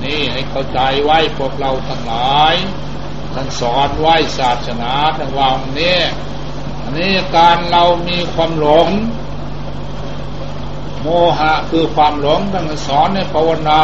[0.03, 2.55] นี่ให้เข้าใจไว้พวกเราทั้งหลาย
[3.33, 5.99] ท่านสอนไว้ศาสนาทั้งวังนี้
[6.81, 8.87] อันนี้การเรามีความหลง
[11.01, 13.83] โมหะคือความหลงท่านสอนในภาวนา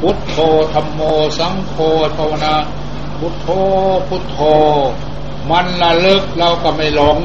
[0.00, 0.36] พุทโธ
[0.72, 1.00] ธรรมโม
[1.38, 1.76] สังโฆ
[2.18, 2.54] ภาวนา
[3.18, 3.48] พุทโธ
[4.08, 4.38] พุทโธ
[5.50, 7.18] มันละลึกเราก็ไม่หลง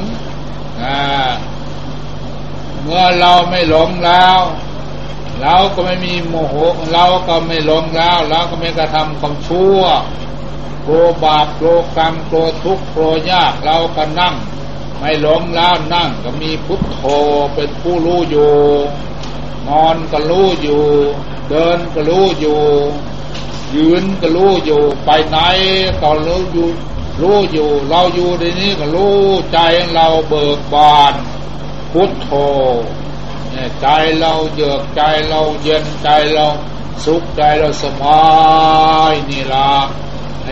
[2.82, 4.38] เมื่อเราไม่หลงแล้ว
[5.40, 6.54] เราก็ไม่มีโมโห
[6.92, 9.80] เราก็ไม่หลงแล้ว เราก็ไม่กระทำความชั่ว
[10.82, 14.34] โกรบาปโกรกรรมโกรทุกข์โกรยากเราก็นั่ง
[14.98, 17.00] ไม่หลงแล้วนั่งก็มีพุทโธ
[17.54, 18.54] เป็นผู้รู้อยู่
[19.68, 20.82] นอนก็รู้อยู่
[21.48, 22.60] เดินก็รู้อยู่
[23.74, 25.38] ยืนก็รู้อยู่ ไปไหน
[26.02, 26.68] ก็รู้อยู่
[27.20, 29.18] รู้อยู่ เราอยู่ในนี้ก็รู้
[29.52, 29.58] ใจ
[29.92, 31.14] เราเบิกบาน
[31.92, 32.30] พุทโธ
[33.80, 33.86] ใจ
[34.18, 36.46] เราเยือกใจเราเย็นใจเรา
[37.04, 38.22] สุขใจเราสบา
[39.10, 39.70] ยนี่ละ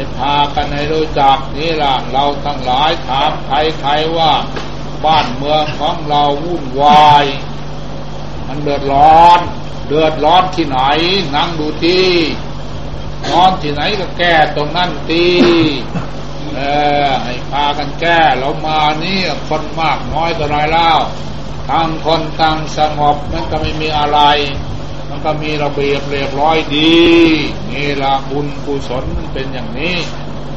[0.00, 4.32] ให้พากันให้รู้จักนี่ล่ะเราทั้งหลายถามใครใครว่า
[5.04, 7.24] บ้านเมืองของเราวุ่นวาย
[8.46, 9.40] มันเดือดร้อน
[9.88, 10.80] เดือดร้อนที่ไหน
[11.34, 12.10] นั่งดูที่
[13.30, 15.26] นอนที่ไหนก็แก้ตรงนั้นตี
[16.54, 16.60] เอ
[17.06, 20.98] อให้พากันแก้เรามานี่คนมากน้อยต่อไรแล้ว
[21.68, 24.20] ทางคนทางสงบมันก็ไม่มีอะไร
[25.10, 26.92] มันก็มีระเบียบเรียบร้อยดี
[27.72, 29.96] นี่ละบุญกุศลมันเป็นอย่างนี้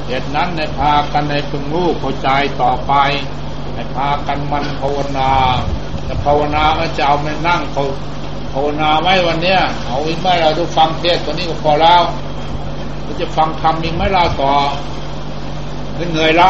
[0.08, 2.30] เหตุนั้นในพากันในพึงรู้เข้าใจ
[2.62, 2.94] ต่อไป
[3.76, 5.32] ในพากันมันภาวนา
[6.06, 7.84] แต่ภาวนาก็จะเอาไม่นั่งเขา
[8.54, 12.02] ภาวนาไว้วันเนี้ยเอาอีกไม่เราดูฟังเทศตัวนี้ก็พอแล้ว
[13.04, 14.54] เราจะฟังคำมีไม่เราต่อ
[16.12, 16.50] เหนื่อยเรา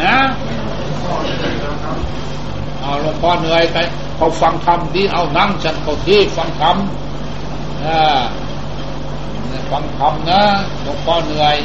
[0.00, 0.16] นะ
[2.80, 3.76] เอาหลวงพ่อเหนื่อยไป
[4.22, 6.76] เขาฟังธรรมดีเอานั่งฉันเขาที่ฟังธรรม
[9.70, 10.42] ฟังธรรมนะ
[10.82, 11.56] หลวงพ่อเหนื่อย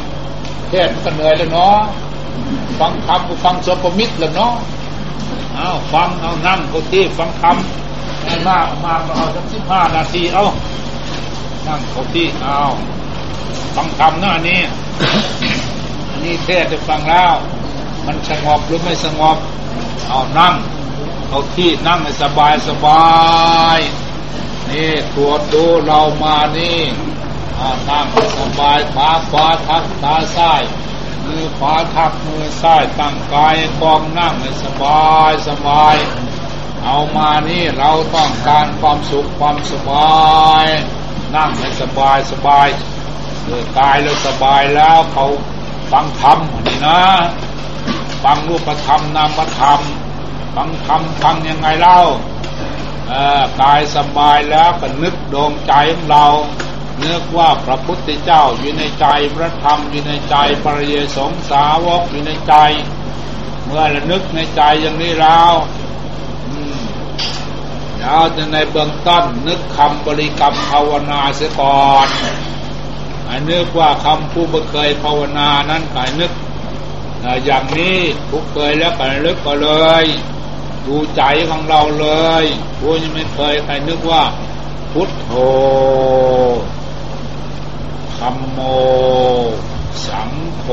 [0.70, 1.78] เทศก็เหนื่อยแล้วเนาะ
[2.80, 4.54] ฟังธรรมก็ฟังสปมิตรแล้วเนาะ
[5.54, 7.58] เอาฟังเอานั่งเขาที่ฟังธรรม
[8.48, 10.43] มามาเอาสักสิบห้านาทีเอา
[11.67, 12.60] นั่งเขาที่เอา
[13.76, 14.62] ฟังธรรมนะอันนี้
[16.10, 17.34] อันนี้เทศจะฟังแล้ว
[18.06, 19.38] มันสงบหรือไม่สงบ
[20.10, 20.56] เอานั่ง
[21.29, 23.05] เอาที่นั่งให้สบายสบา
[23.77, 23.79] ย
[24.69, 26.79] นี่ตรวจดูเรามานี่
[27.89, 28.05] นั่ง
[28.39, 30.61] สบายขาขวาทักตาซ้าย
[31.25, 35.95] มือขวาทักมือซ้ายตั้งกายกองนั่งให้สบายสบาย
[36.83, 40.65] เอามานี่เราต้องการความสุขความสบาย
[41.35, 42.67] นั่งให้สบายสบาย
[43.43, 45.25] เมื่อกายเราสบายแล้วเขา
[45.91, 47.01] ฟังธรรมนี่นะ
[48.23, 49.81] ฟังรูปธรรมนามธรรม
[50.55, 51.99] ฟังคำฟังยังไงเล่า
[53.62, 56.27] กายสบายแล้วก็นึกดวงใจของเรา
[56.97, 59.05] เนื้อว่าพระพุทธเจ้าอยู่ในใจ
[59.36, 62.55] พระธรรมอยู่ในใจปริยสงสาวกอยู่ในใจ
[63.63, 65.53] เมื่อระนึกในใจอย่างนี้แล้ว
[67.99, 72.07] เราจะในเบื้องต้นนึกคำบริกรรมภาวนาเสียก่อน
[73.25, 76.31] ไอ้นึกว่าคำผู้เคยภาวนานั้นกายนึก
[77.45, 77.97] อย่างนี้
[78.30, 79.69] ผู้เคยแล้วก็นึกก็เล
[80.03, 80.06] ย
[80.86, 82.08] ดูใจของเราเล
[82.43, 82.45] ย
[82.80, 84.23] ผู้ยังไม่เคยใครนึกว่า
[84.91, 85.32] พุทโธ
[88.17, 88.60] ธรรมโม
[90.08, 90.65] สังโฆ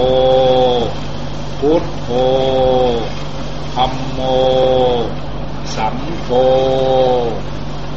[1.60, 2.08] พุทโธ
[3.74, 4.20] ธรรมโม
[5.76, 6.28] สังโฆ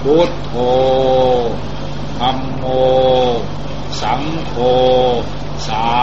[0.03, 0.53] พุทโธ
[2.19, 2.65] ธรรมโม
[4.01, 4.55] สังโฆ
[5.69, 5.97] สา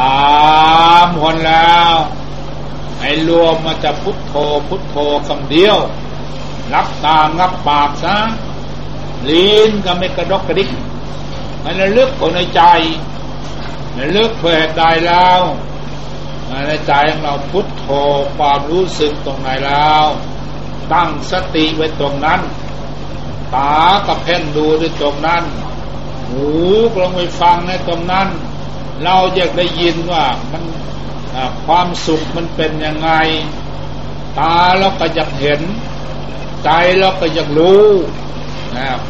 [1.04, 1.94] มคนแล้ว
[3.04, 4.34] ให้รวมมาจะพุทโธ
[4.68, 4.96] พุทโธ
[5.28, 5.76] คำเดียว
[6.74, 8.16] รับตางับปากซะ
[9.28, 10.70] ลิ้นก็ไม่กระดกกระดิก
[11.62, 12.62] มันระลึกคนในใจ
[13.98, 15.40] ระลึกเพื่อได้แล้ว
[16.68, 17.86] ในใจของเราพุทโธ
[18.36, 20.04] ความรู้สึกตรงไหนแล้ว
[20.92, 22.40] ตั้งสติไว้ตรงนั้น
[23.54, 25.44] ตากับเพ่นดูด้วยตรงนั้น
[26.28, 26.46] หู
[27.00, 28.28] ลงไปฟังในตรงนั้น
[29.02, 30.62] เราอยากได้ยินว่ามัน
[31.66, 33.10] ความสุขมันเป็นยังไง
[34.38, 35.60] ตาเราก็อยากเห็น
[36.64, 37.86] ใจเราก็อยากรู้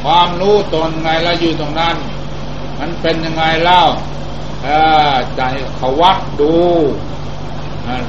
[0.03, 1.97] ความรู้ตนไงเราอยู่ตรงนั้น
[2.79, 3.83] มันเป็นยังไงเล่า
[5.37, 5.43] ใจ
[5.77, 6.57] เขาวัดดู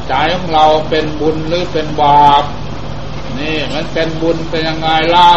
[0.07, 2.43] ใจของเราเป็นบุญหรือเป็นบาป
[3.39, 5.31] นี่มันเป็นบุญเป็นยังไงเล่า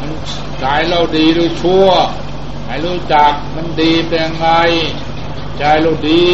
[0.00, 0.10] มัน
[0.60, 1.86] ใจเราดีหรือชั่ว
[2.66, 4.50] ให้รู้จักมันดีเป็นยังไง
[5.58, 6.24] ใจเราดี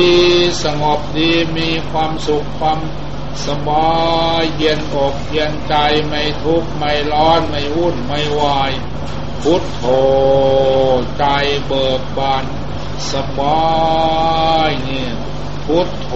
[0.64, 2.80] สงบดีมีความสุขความ
[3.46, 3.92] สบา
[4.40, 5.74] ยเย็นอกเย็นใจ
[6.06, 8.72] ไม่ทุกข์ไม่ร้อนไม่วุ่นไม่วาย
[9.42, 9.84] พุทโธ
[11.18, 11.24] ใจ
[11.66, 12.44] เบิกบาน
[13.12, 13.70] สบา
[14.68, 15.12] ยเนี่ย
[15.66, 16.10] พุทโธ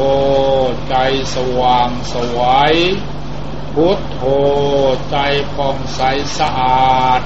[0.88, 0.96] ใจ
[1.34, 2.74] สว่างสวัย
[3.74, 4.20] พุทโธ
[5.10, 5.16] ใจ
[5.54, 6.00] ผ่องใส
[6.38, 7.20] สะอาด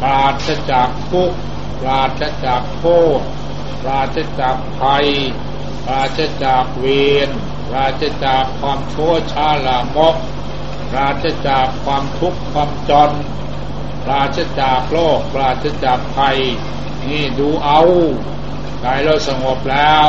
[0.00, 1.38] ปราศจากทุกข์
[1.80, 2.84] ปราศจากโท
[3.18, 3.20] ษ
[3.82, 5.06] ปราศจากภัย
[5.84, 6.86] ปราศจากเว
[7.26, 7.28] ร
[7.68, 10.16] ปราศจากความชั่วช้าลามก
[10.90, 13.10] ปราศจากความทุกข์ความจน
[14.04, 16.38] ปราศจากโลกปราศจากภัย
[17.08, 17.82] นี่ดูเอา
[18.80, 20.08] ใจเราสงบแล้ว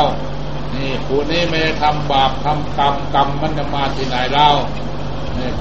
[0.74, 4.50] นี่ผู้นี้ไม่ได้ทำบาปทำกรรมกรรมมันจะมาที่ไหนเล่า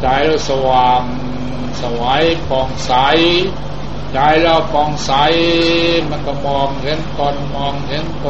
[0.01, 1.01] ใจเราสว่าง
[1.81, 2.93] สวัยผ่องใส
[4.13, 5.11] ใจเราปองใส
[6.09, 8.27] มันก็มองเห็นตนมองเห็นโต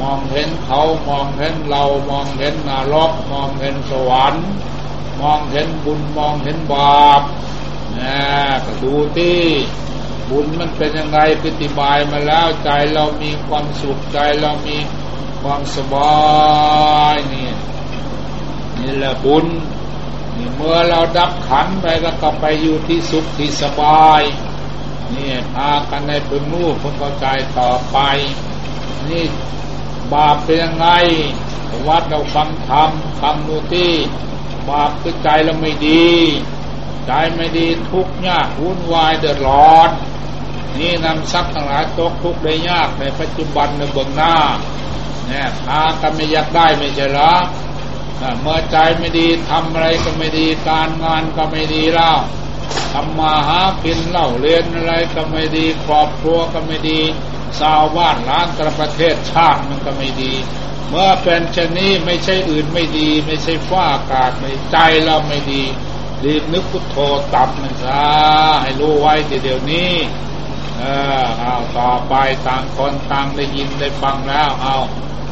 [0.00, 4.44] มองเห็นเขามองเห็นเรามองเห็นนรกมองเห็นสวรรค์
[5.20, 7.22] มองเห็นบุญมองเห็นบาป
[7.98, 8.18] นะ
[8.64, 9.40] ก็ดูที่
[10.30, 14.78] บุญมันเป็นยังไงปฏิบายมาแล้วใจเรามีความสุขใจเรามี
[15.42, 17.50] ความสบายนี่
[18.80, 19.46] นี่แหละบุญ
[20.36, 24.22] นี่เมื่อเราดับขันไปแล้วก็ไปอยู่ที่สุขที่สบาย
[25.14, 27.26] นี่พากันในเป็นมู่คนเข้าใจ
[27.58, 27.98] ต่อไป
[29.10, 29.26] นี่
[30.12, 30.88] บาปเป็นยังไง
[31.88, 33.92] วัดเราฟังธรรมฟังดูที่
[34.68, 36.08] บาปคือใจเราไม่ดี
[37.06, 39.90] ใจไม่ดีทุกข์ยากวุ่นวายเดือดร้อน
[40.78, 44.36] นี่นำทรัพย์ทั้งหลายตกทุกข์ได้ยากในปัจจุบันในเบื้องหน้า
[45.26, 47.34] เนี่ยพากันไม่อยากได้ไม่ใช่หรอ
[48.40, 52.16] เมื่อใจไม่ดีทำอะไรก็ไม่ดีการงานก็ไม่ดีแล้ว
[52.92, 57.00] ทำมาหากินเล่าเรียนอะไรก็ไม่ดีครอบครัวก็ไม่ดี
[57.60, 60.32] ชาวบ้านล้านกระประเทศชาติมันก็ไม่ดี
[60.88, 65.62] เมื่อเป็นชนนี้ไม่ใช่อื่นไม่ดี ไม่ใช่ฟ้าอากาศไม่ใจเราไม่ดี
[66.24, 66.96] รีบนึกพุทโธ
[67.34, 68.02] ตับมันซะ
[68.62, 69.92] ให้รู้ไว้เดี๋ยวนี้
[70.78, 70.82] เอ
[71.22, 72.14] อเอาต่อไป
[72.46, 74.76] ต่างคนต่างได้ยินได้ฟังแล้วเอา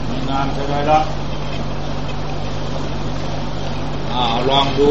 [0.08, 1.04] มีงานเท่าไรแล้ว
[4.10, 4.80] เอาลองด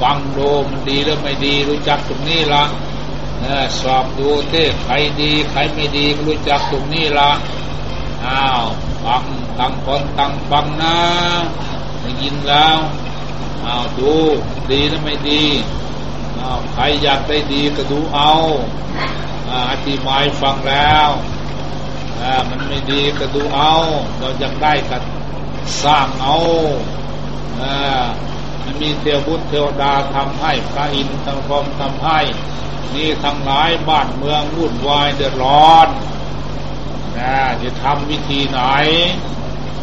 [0.00, 2.64] ฟังดูมันดีหรือไม่ดีรู้จักตรงนี้ละ
[3.80, 7.30] สอบดูเต้ใครดีใครไม่ดีรู้จักตรงนี้ละ
[8.26, 8.64] อ้าว
[9.04, 9.24] ฟัง
[9.58, 10.96] ตั้งคนตั้งฟังนะ
[12.00, 12.78] ได้ยินแล้ว
[13.64, 14.12] อ้าวดู
[14.70, 15.44] ดีหรือไม่ดี
[16.40, 18.32] อ้าวใครอยากได้ดีก็ดูเอา
[19.70, 21.10] อธิบายฟังแล้ว
[22.48, 23.74] มันไม่ดีก็ดูเอา
[24.18, 24.98] เราอยากได้ก็
[25.82, 26.36] สร้างเอา
[28.80, 32.20] มีเทวบุตรเทวดาทำให้พระอินทร์ทังพรมทำให้
[32.94, 35.88] นี่ทั้งหลายบ้านเมืองวุ่นวายเดือดร้อน
[37.16, 38.60] นะจะทำวิธีไหน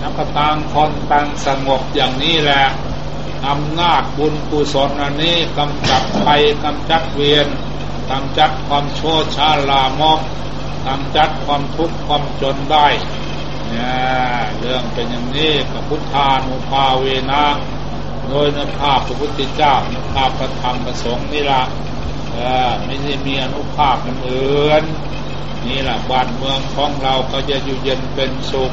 [0.01, 2.65] นักตังคนตังสงบอย่างนี้แหละ
[3.47, 6.29] อำนาจบุญกุศลอันนี้กำจัดไป
[6.63, 7.47] กำจัดเวียน
[8.09, 9.01] กำจัดความโช
[9.35, 10.19] ชาลามก
[10.85, 12.87] ทำจัดความทุกข์ความจนได้
[13.67, 17.43] เนี่ยเรื่องเป็นอย่างนี้กับพุทธานุภาเวนะ
[18.29, 21.61] โดยนภาพพระพุทธเจ้านภาพพระธรรมประสงค์นี่ละ
[22.85, 24.83] ไม่ใช่มีอนุภาพมันอื่น
[25.65, 28.71] นี่แหละบ้านเมืองของเราก็จะอยู่เย็นเป็นสุข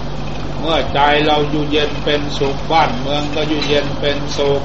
[0.61, 4.63] เมื่อใจเราอยู่เย็นเป็นสุขบ้านเมืองก็อยู่เย็นเป็นสุข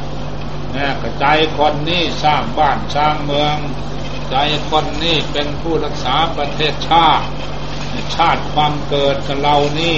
[0.76, 1.26] นะกระใจ
[1.58, 3.56] คนนี้สร้างบ้านสร้างเมือง
[4.30, 4.36] ใจ
[4.70, 7.26] คนนี้เป็นผู้รักษาประเทศชาติ
[8.16, 9.98] ชาติความเกิดกับเรานี่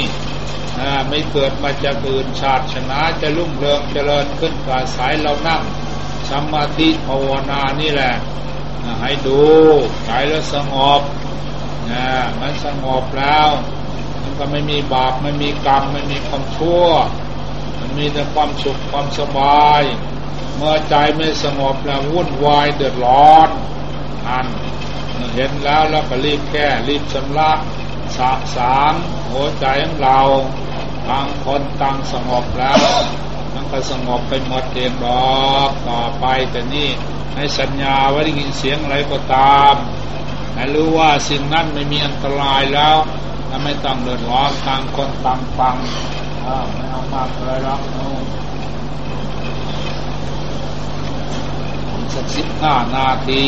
[1.09, 5.61] ไม่เกิดมาจากอื่นชาติชนะจะรุ่งเรืองเจริญขึ้นกว่าสายเรานั่ง
[6.29, 8.13] สมาธิภาวนานี่แหละ
[9.01, 9.41] ให้ดู
[10.05, 11.01] ใจแล้วสงบ
[11.91, 12.07] นะ
[12.39, 13.49] มันสงบแล้ว
[14.21, 16.85] มันก็ไม่มีบาปไม่มีกรรมไม่มีความชั่ว
[17.79, 19.81] มันมีแต่ความสุขความสบาย
[20.55, 23.49] เมื่อใจไม่สงบแล้ววุ่นวายเดือดร้อน
[24.27, 24.47] อัน
[25.35, 27.51] เห็นแล้วแล้วก็รีบแก้รีบชำระ
[28.17, 28.93] สะสาง
[29.31, 30.19] หัวใจของเรา
[31.09, 32.77] ต่างคนต่างสงบแล้ว
[33.53, 36.89] มันก็สงบไปหมดเองดอกต่อไปแต่นี่
[37.35, 39.73] ให้สัญญาว่าได้ยินเสียงอะไรก็ตาม
[40.55, 42.97] ให้รู้ว่าสิ่งนั้นไม่มีอันตรายแล้ว
[43.49, 45.75] ถ้าไม่ต้องเดือดร้อนต่างคนต่างฟัง
[46.73, 47.81] ไม่เอามากเลยหรอก
[52.13, 53.41] สักสิบห้านาที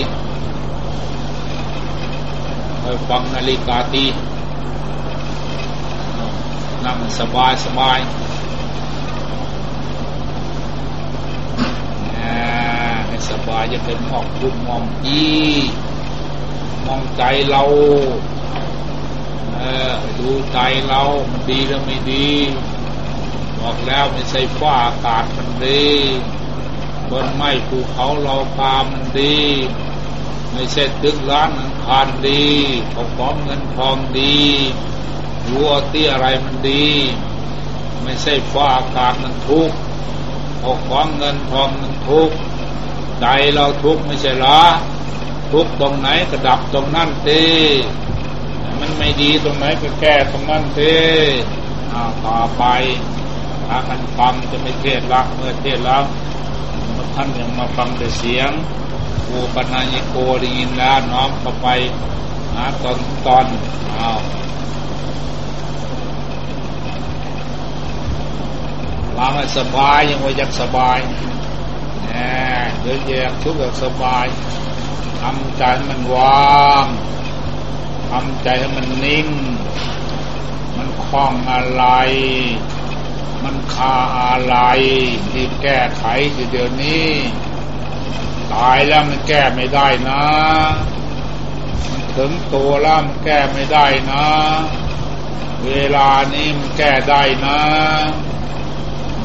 [2.81, 4.05] ไปฟังนาฬิกาตี
[6.85, 7.99] นั่งสบายสบาย
[13.07, 15.27] ให้สบายจะเป็นมองบุญมองยี
[16.85, 17.63] มองใจเรา
[19.53, 19.61] เอ
[19.91, 22.29] อดูใจเรามันดีหรือไม่ดี
[23.59, 25.85] บอกแล้วไม่ใช่ฟ้าอากาศมันดี
[27.09, 29.37] บนไม้ภูเขาเราปามันดี
[30.51, 32.45] ไม่ใช่ตึกร้านอังคารดี
[32.93, 34.37] ของของเงินทองดี
[35.51, 36.87] วัวที่อะไรมันดี
[38.03, 39.75] ไม่ใช่ฟ้าอากาศมันทุกข์
[40.63, 42.35] ออกของเงินทองมันทุกข์
[43.19, 44.61] ใจเราทุกข์ไม่ใช่หรอ
[45.51, 47.43] ทุกข์ตรงไหนก็ดับตรงนั้นเต้
[48.79, 50.95] มันไม่ดีตรงไหนก็แก้ตรงนั้นเต้
[52.25, 52.63] ต่อไป
[53.67, 56.03] ถ้ากันฟังจะไม่เทศละเมื่อเทศแล้ว
[57.15, 58.51] ท่านยังมาฟังแต่เสียง
[59.29, 61.67] อูปนายโกได้ยินแล้วน้อมเข้าไป
[62.53, 63.45] หาตอนตอน
[63.97, 64.19] อ้าว
[69.23, 70.97] วางให้สบายยังว่าอยากสบาย
[72.03, 72.13] แหม
[72.81, 74.25] เดี๋ยวแยกทุกอย่างสบาย
[75.21, 76.85] ทำใจมันว่าง
[78.09, 79.27] ทำใจให้มันนิ่ง
[80.77, 81.85] มันคล้องอะไร
[83.43, 84.55] มันคาอะไร
[85.29, 86.03] ที่แก้ไข
[86.35, 87.09] สิเดี๋ยวนี้
[88.53, 90.23] ตายแล้วมันแก้ไม่ได้นะ
[91.89, 94.25] มันถึงตัวแล้วมันแก้ไม่ได้นะ
[95.65, 97.59] เวลานี้มันแก้ได้นะ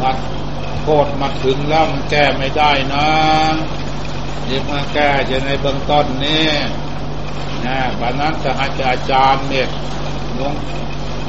[0.03, 0.11] มา
[0.83, 3.09] โทษมาถึงแล้วมันแก้ไม่ได้นะ
[4.45, 6.49] เรียกมาแก้จะในเบื้องต้นนี่
[7.65, 9.69] นะบันนั้นจะให้อาจารย์เมต
[10.35, 10.55] หลวง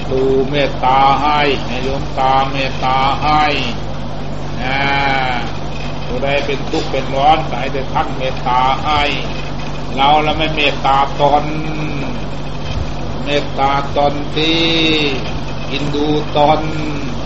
[0.09, 3.43] ปู่เมตตาให้ให้หลวงตาเมตตาให้
[4.61, 4.79] นะ
[6.05, 9.01] ผู้ใดเป็นทุกข์เป็นร้อนไหนจะท่านเมตตาให้
[9.95, 11.45] เราแล้วไม่เมตตาตน
[13.25, 14.61] เมตตาตนที่
[15.71, 16.07] อินดู
[16.37, 16.61] ตน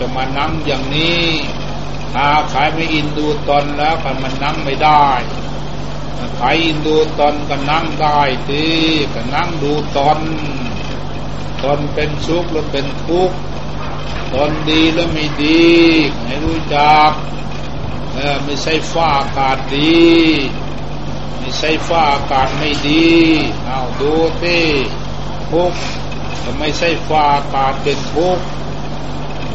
[0.00, 1.24] จะมานั่งอย่างนี้
[2.14, 5.08] ถ้าใครไม่อินดูตนแล้วก็มันนั่งไม่ได้
[6.36, 8.64] ใครอินดูตนก็นั่งได้ที
[9.14, 10.18] ก็นั่งดูตน
[11.64, 13.36] ตนเป็นสุขหรือเป็นทุกข์
[14.34, 15.68] ตนดีหรือไม่ดี
[16.24, 17.10] ให้รู้จัก
[18.12, 20.04] เออไม่ใช่ฟ้าอากาศดี
[21.38, 23.08] ไม่ใช่ฟ้าอากาศไม่ดี
[23.64, 24.64] เอาดูที่
[25.50, 25.78] ทุกข์
[26.42, 28.44] ก็ไม่ใช่ฟ้าอากาศเป็นทุกข์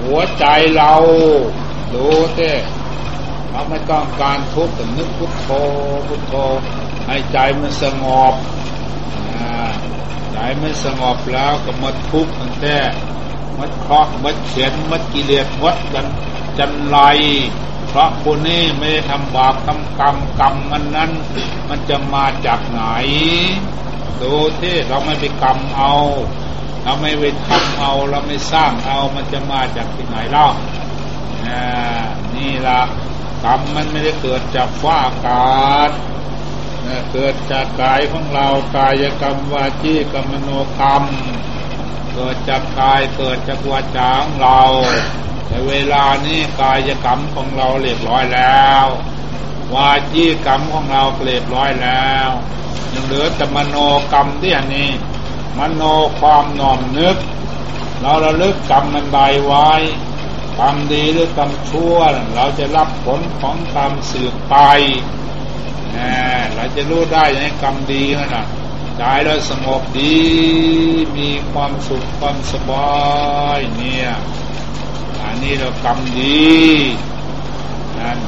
[0.04, 0.46] หัวใจ
[0.78, 0.94] เรา
[1.94, 2.54] ดูเต้
[3.52, 5.50] เราไม่ต้องการทุกข์แต่นึกพุทโธ
[6.08, 6.34] พุทโธ
[7.08, 8.34] ให้ใจมันสงบ
[10.32, 12.78] ใจไม่สงบแล้วก็มาทุกข์ตั้งแต่
[13.58, 16.06] มัดเคราะห์มัดเขียนมัดกิเลสวัดกัน
[16.58, 16.98] จันไร
[17.88, 21.12] เพราะคนนี้ไม่ได้ทำบาปทำกรรมกรรมมันนั้น
[21.70, 22.82] มันจะมาจากไหน
[24.22, 25.94] ดูที่เราไม่ไปกรรมเอา
[26.84, 30.48] เราไม่ไปทำเอาเราไม่สร้างเอามันจะมาจากที่ไหนเล่า
[32.36, 32.82] นี่ละ
[33.44, 35.92] กรรมมันไม่ได้เกิดจากฟ้าอากาศ
[37.14, 40.50] เกิดจากกายของเรากายกรรมวาจีกรรมโน
[40.80, 41.04] กรรม
[42.14, 44.62] เกิดจากกายเกิดจากวาจาของเรา
[45.48, 48.86] ในเวลานี้กายกรรมของเราเรียบร้อยแล้ว
[49.76, 52.30] วาจีกรรมของเราเรียบร้อยแล้ว
[52.94, 53.76] ยังเหลือแต่มโน
[54.12, 54.90] กรรมที่อันนี้
[55.58, 55.82] มโน
[56.20, 57.18] ความนอมนึก
[58.02, 59.70] เราระลึกกรรมมันใดไว้
[60.60, 61.96] กรรมดีหรือกรรมชั่ว
[62.36, 64.56] เราจะรับผลของกรรมสืบไป
[65.96, 66.12] นะ
[66.56, 68.04] เราจะรู้ได้ในกรรมดี
[68.36, 68.46] นะ
[68.98, 70.18] ใจเราสงบดี
[71.18, 72.92] มีความสุขความสบา
[73.58, 74.10] ยเนี่ย
[75.22, 76.50] อันนี้เรากรรมดี
[77.98, 78.20] นั่น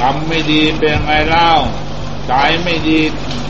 [0.00, 1.50] กรรมไม่ดีเป็นไงเล่า
[2.28, 3.00] ใจไม่ดี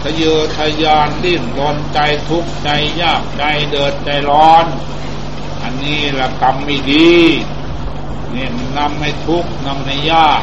[0.03, 1.99] ทะเยอทะยานดิ้นรนใจ
[2.29, 2.68] ทุกข์ใจ
[3.01, 4.66] ยากใจเดือดใจร้อน
[5.62, 7.14] อันนี้ละกรรมไม่ดี
[8.35, 8.47] นี่
[8.79, 10.43] นำให้ทุกข์นำให้ยาก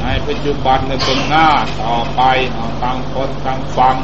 [0.00, 1.48] ในปัจจุบันในตรงหน้า
[1.80, 2.20] ต่อไป
[2.54, 3.96] เอาทางคนทางฟัง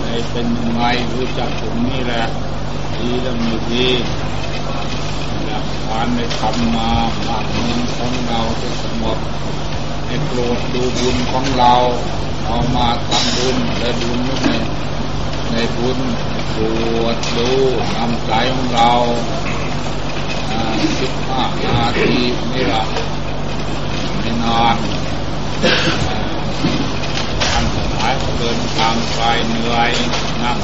[0.00, 0.82] ในเป็นยังไง
[1.14, 2.24] รู้จักผมนี่แหละ
[2.98, 3.88] ดีแล้วมีดี
[5.60, 6.90] กฐานในทำมา
[7.26, 9.18] บ้านเมืองของเราจะสงบ
[10.06, 11.74] ให้โปรดดูบุญของเรา
[12.46, 14.48] เอามาทำบุญและบุญใน
[15.52, 15.98] ในบุญ
[16.50, 16.64] โปร
[17.14, 17.50] ดดู
[17.94, 18.92] นำใจของเรา
[21.00, 22.16] สิบห้านาที
[22.52, 22.82] นี่ละ
[24.20, 24.76] ไม่นาน
[27.50, 29.90] ท่านสหายเดินทางไปเหนื่อย
[30.42, 30.58] นั่ง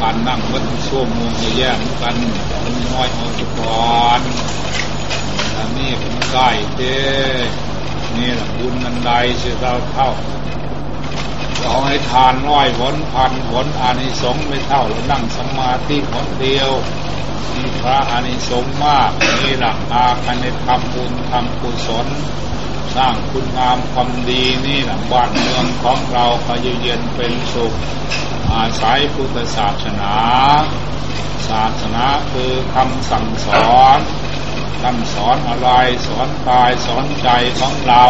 [0.00, 2.16] การนั่งวัดช่วโมงจะแย่งกัน
[2.62, 3.60] มันน้อยเอาจุก
[3.98, 4.22] อน
[5.56, 7.00] อันนี้เป็นใกล้เด้
[8.16, 10.08] นี่แหละบุญนันใดเสียเราเท่า
[11.60, 16.70] เราให้ทานน้อยผลพันผลอานิสงส์ไม่เท่าเรานั่งสมาธิผลเดียว
[17.54, 19.10] มีพระอานิสงส์มาก
[19.44, 22.06] นี่แหละอาคันในทำบุญทำกุศล
[22.96, 27.72] สร้างคุณงามความดีนี่แหละบ้านเมืองของเราก็อยู่เย็นเป็นสุข
[28.52, 30.14] อาศัยพุทธศาสนา
[31.48, 33.98] ศาสนาคือคำสั่งสอน
[34.82, 35.70] คำสอนอะไร
[36.06, 37.28] สอนกายสอนใจ
[37.60, 38.06] ของเรา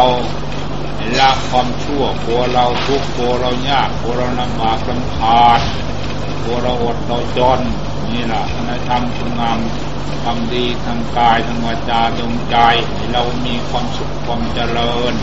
[1.19, 5.59] ละความชั่วกลัวเราทุกข์กลัวเรายากกลัวเราลำบากลำพาด
[6.43, 7.59] กลัวเราอดเราจน
[8.13, 9.59] นี่แหละในธรรมคุณงาม
[10.23, 12.57] ทำดีทำกายทำวาจาดวงใจ
[12.93, 15.13] ให้เรามีความสุขความเจริญ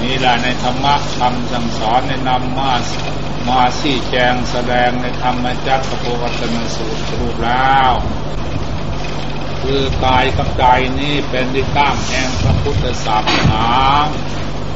[0.00, 2.72] นี่แหละในธรรมะคำสั่งสอนในนำมา
[3.48, 7.92] มาสี่แจงแสดงในธรรมจักรโพวัตนสูตรรุปแล้ว
[9.62, 10.64] คือกายกับใจ
[10.98, 13.66] นี้เป็นที่ตั้งแห่งพระพุทธศาสนา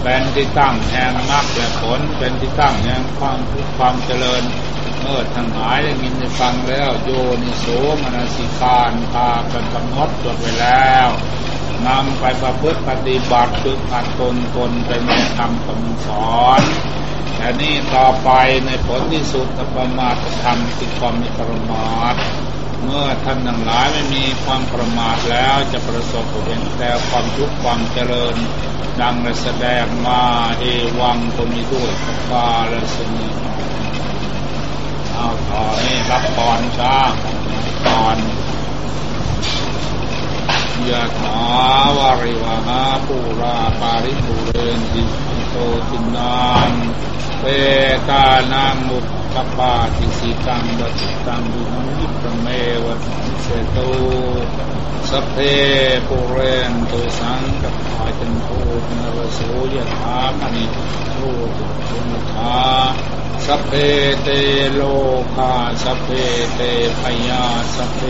[0.03, 3.39] เป็นที่ตั้งแห่งมรรคและผลเป็นที่ตั้งแห่งความ
[3.77, 4.43] ความเจริญ
[5.01, 7.11] เมื่อทั้งหลายได้ยินได้ฟังแล้ว โย
[7.43, 7.67] นิโส
[8.03, 11.09] มนสิการพากันกำหนดจดไว้แล้ว
[11.87, 16.63] นำไปประพฤติปฏิบัติฝึกหัดตนตนไปแนะนำคำสอน
[17.37, 18.31] แต่นี่ต่อไป
[18.67, 22.15] ในผลที่สุดประมาทธรรมคือความมีประมาท
[22.83, 28.37] เมื่อท่านทั้งหลายไม่มีความประมาทแล้วจะประสบเป็นแต่ความทุกข์ความเจริญ
[29.01, 30.23] ดังแสดงมา
[30.61, 30.65] เอ
[31.01, 31.93] วังก็มีด้วย
[32.31, 33.29] กาและสนี
[35.13, 36.97] เอาต่อนี่รับพรช้า
[37.87, 38.17] ตอน
[40.91, 41.39] ยะถา
[41.97, 45.05] วาริวหาปูราปาริปุเรนติ
[45.51, 45.57] โต
[45.89, 46.71] ตินัง
[47.41, 47.45] เป
[48.09, 48.99] ตานังมุ
[49.35, 51.63] ตปาติสิตังวัติตังดุ
[51.97, 52.47] นิปเม
[52.85, 52.95] วะ
[53.43, 54.74] เสตุ
[55.17, 55.39] สเพ
[56.09, 56.39] ปุเร
[56.71, 58.47] นตุสังกัปาจันโท
[59.01, 59.41] นรโส
[59.75, 60.67] ยถามณิ
[61.13, 61.17] โท
[61.89, 62.57] ตุนทา
[63.47, 63.73] สัพเพ
[64.23, 64.29] เต
[64.75, 64.83] โล
[65.37, 66.09] กาสัพเพ
[66.55, 66.61] เต
[67.01, 67.45] พยา
[67.75, 68.03] สัพเพ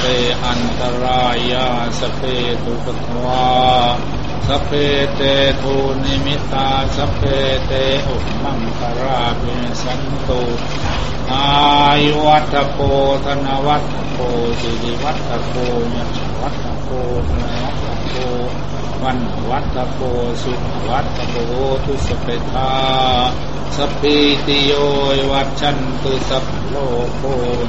[0.00, 0.04] เต
[0.44, 1.68] อันตรายา
[1.98, 2.22] สัพเพ
[2.64, 3.44] ตุกทวา
[4.48, 4.72] สัพเพ
[5.16, 5.20] เต
[5.62, 7.22] ทูนิมิตาสัพเพ
[7.66, 7.72] เต
[8.06, 10.42] อุมังคาราเิสันตุ
[11.32, 11.46] อา
[12.04, 12.80] ยุวัตโก
[13.24, 14.18] ธนวัตโก
[14.60, 15.54] สิริวัตโก
[15.94, 16.90] ยัชวัตโก
[17.28, 17.83] ธนวัต
[18.14, 18.20] โก
[19.04, 20.00] วันวัตโก
[20.42, 20.52] สุ
[20.88, 21.36] วัตโก
[21.84, 22.72] ทุสเปทา
[23.76, 24.72] สปีติโย
[25.30, 26.76] วัชันตุสัพโล
[27.16, 27.20] โค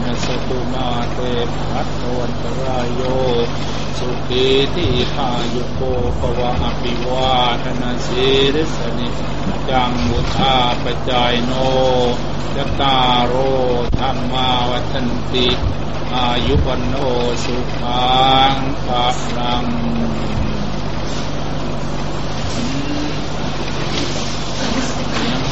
[0.04, 1.20] นสตุมาเต
[1.70, 1.88] ภัต
[2.18, 3.02] วันตรายโย
[3.98, 5.82] สุขีที่พายุโก
[6.20, 8.26] ภวะอภิวาทนาสี
[8.56, 9.08] ริสนิ
[9.70, 11.52] จังมุทาปจายโน
[12.56, 13.34] ยตาโร
[14.00, 15.48] ธรรมาวัชันติ
[16.14, 16.96] อายุวันโน
[17.44, 18.14] สุขั
[18.54, 19.06] งภา
[19.38, 19.66] ลัง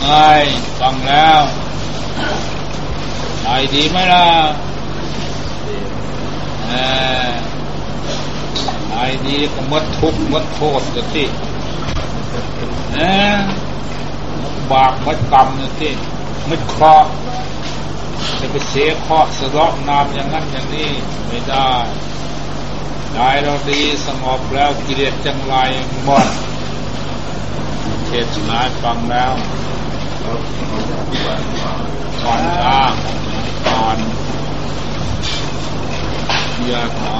[0.01, 0.09] ไง
[0.79, 1.43] ฟังแล้ว
[3.41, 4.27] ใจดีไหมล่ะ
[8.87, 8.93] ใจ
[9.25, 11.27] ดีก็มดทุกมดโทษกะที่
[12.95, 13.13] นะ
[14.71, 15.93] บาปมดกรรมนะที่
[16.49, 17.09] มดเคราะห์
[18.39, 20.91] จะไปเสียเคาะสะเลาะนามอย่างนั้นอย่างนี้
[21.27, 21.73] ไม่ได้
[23.13, 25.55] ใจเราดีสงบแล้วกิเลสจังไร
[26.03, 26.25] หมด
[28.07, 29.33] เทศนาฟังแล้ว
[32.23, 32.93] ก่อนอ้าง
[33.67, 33.97] ก่อน
[36.71, 37.19] ยะถา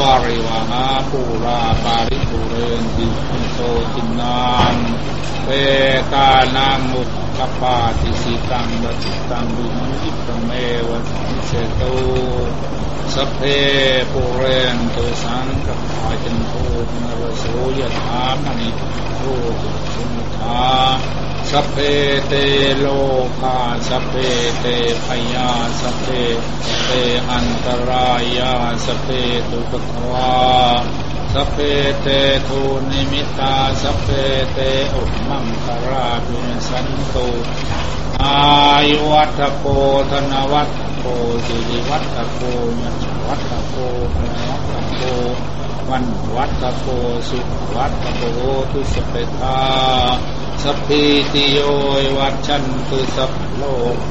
[0.00, 3.60] วาริวหาปูราปาริปุเรนติสุโต
[3.94, 4.76] จินนาน
[5.44, 5.48] เป
[6.12, 7.02] ตานังมุ
[7.36, 10.50] ขปาติสิตังวจิตังวิมุติตเม
[10.88, 11.94] วัติเสตุ
[13.14, 13.40] สเพ
[14.12, 14.42] ปุเร
[14.74, 16.52] นตุสังกปาจันโท
[17.02, 17.44] นรโส
[17.78, 18.70] ยถามณิ
[19.16, 19.22] โต
[19.92, 20.66] สุนทา
[21.52, 21.76] สัพเพ
[22.28, 22.32] เต
[22.78, 22.86] โล
[23.42, 24.14] กาสัพเพ
[24.60, 24.66] เต
[25.06, 26.08] พยาสัพเพ
[26.86, 26.90] เต
[27.30, 29.08] อันตรายาสัพเพ
[29.50, 30.34] ตุปทวา
[31.32, 31.58] สัพเพ
[32.02, 32.08] เต
[32.48, 34.08] ทูนิมิตาสัพเพ
[34.52, 34.58] เต
[34.94, 36.38] อุมังคาราภิ
[36.68, 37.28] สันตุ
[38.22, 38.38] อา
[38.88, 39.66] ยุวัตโก
[40.10, 41.04] ธนวัตโก
[41.46, 42.40] สิริวัตโก
[42.82, 43.76] ยัญวัตโก
[44.14, 45.00] พลวัตโก
[45.90, 46.04] วัน
[46.36, 46.86] วัตโก
[47.28, 47.38] สุ
[47.76, 48.22] วัตโก
[48.70, 49.60] ทุสเปตา
[50.62, 51.58] สัพพิติโย
[52.18, 53.62] วัชันตุสัพโล
[54.04, 54.10] โก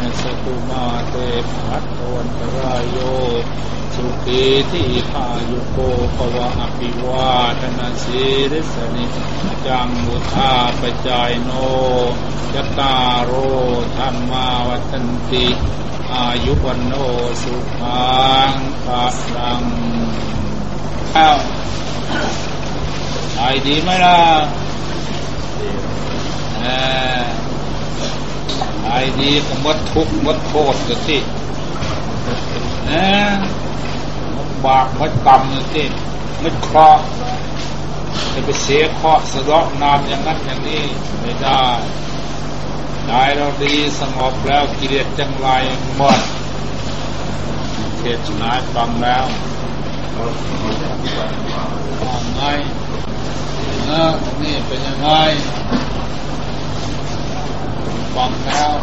[0.00, 1.14] นัสตุมาเต
[1.52, 2.98] ปัตตวันตรายโย
[3.94, 4.42] สุขี
[4.72, 5.78] ติพายุโก
[6.16, 8.22] ภวะอภิวาทนาสี
[8.52, 9.04] ริสนิ
[9.66, 11.50] จังมุทาปจายโน
[12.54, 13.30] ยตาโร
[13.96, 15.46] ธรรมาวัตันติ
[16.12, 16.92] อายุวันโน
[17.42, 18.06] สุขั
[18.50, 18.52] ง
[18.84, 19.04] ภา
[19.36, 19.62] ลัง
[21.12, 21.36] แล้ว
[23.38, 24.65] ไอดีไหมล่ะ
[28.84, 31.18] ไอ้ดีก็มดทุกมดโทษกันสิ
[32.88, 33.06] นะ
[34.34, 35.84] มดบาปมดกรรมกันสิ
[36.42, 37.04] มดเคราะห์
[38.32, 40.84] จะไปเสียเคราะห์สะดอกนามอย่างนั้นอย่างนี้
[41.20, 41.64] ไม่ได้
[43.08, 45.48] ได้เราดีสงบแล้วกิเลสจังไร
[45.96, 46.20] หมด
[47.98, 49.24] เทศนาฟังแล้ว
[52.02, 52.42] ฟังไง
[53.86, 54.12] เออ
[54.42, 55.08] นี่เป็นยังไง
[58.16, 58.74] ฟังแล้ว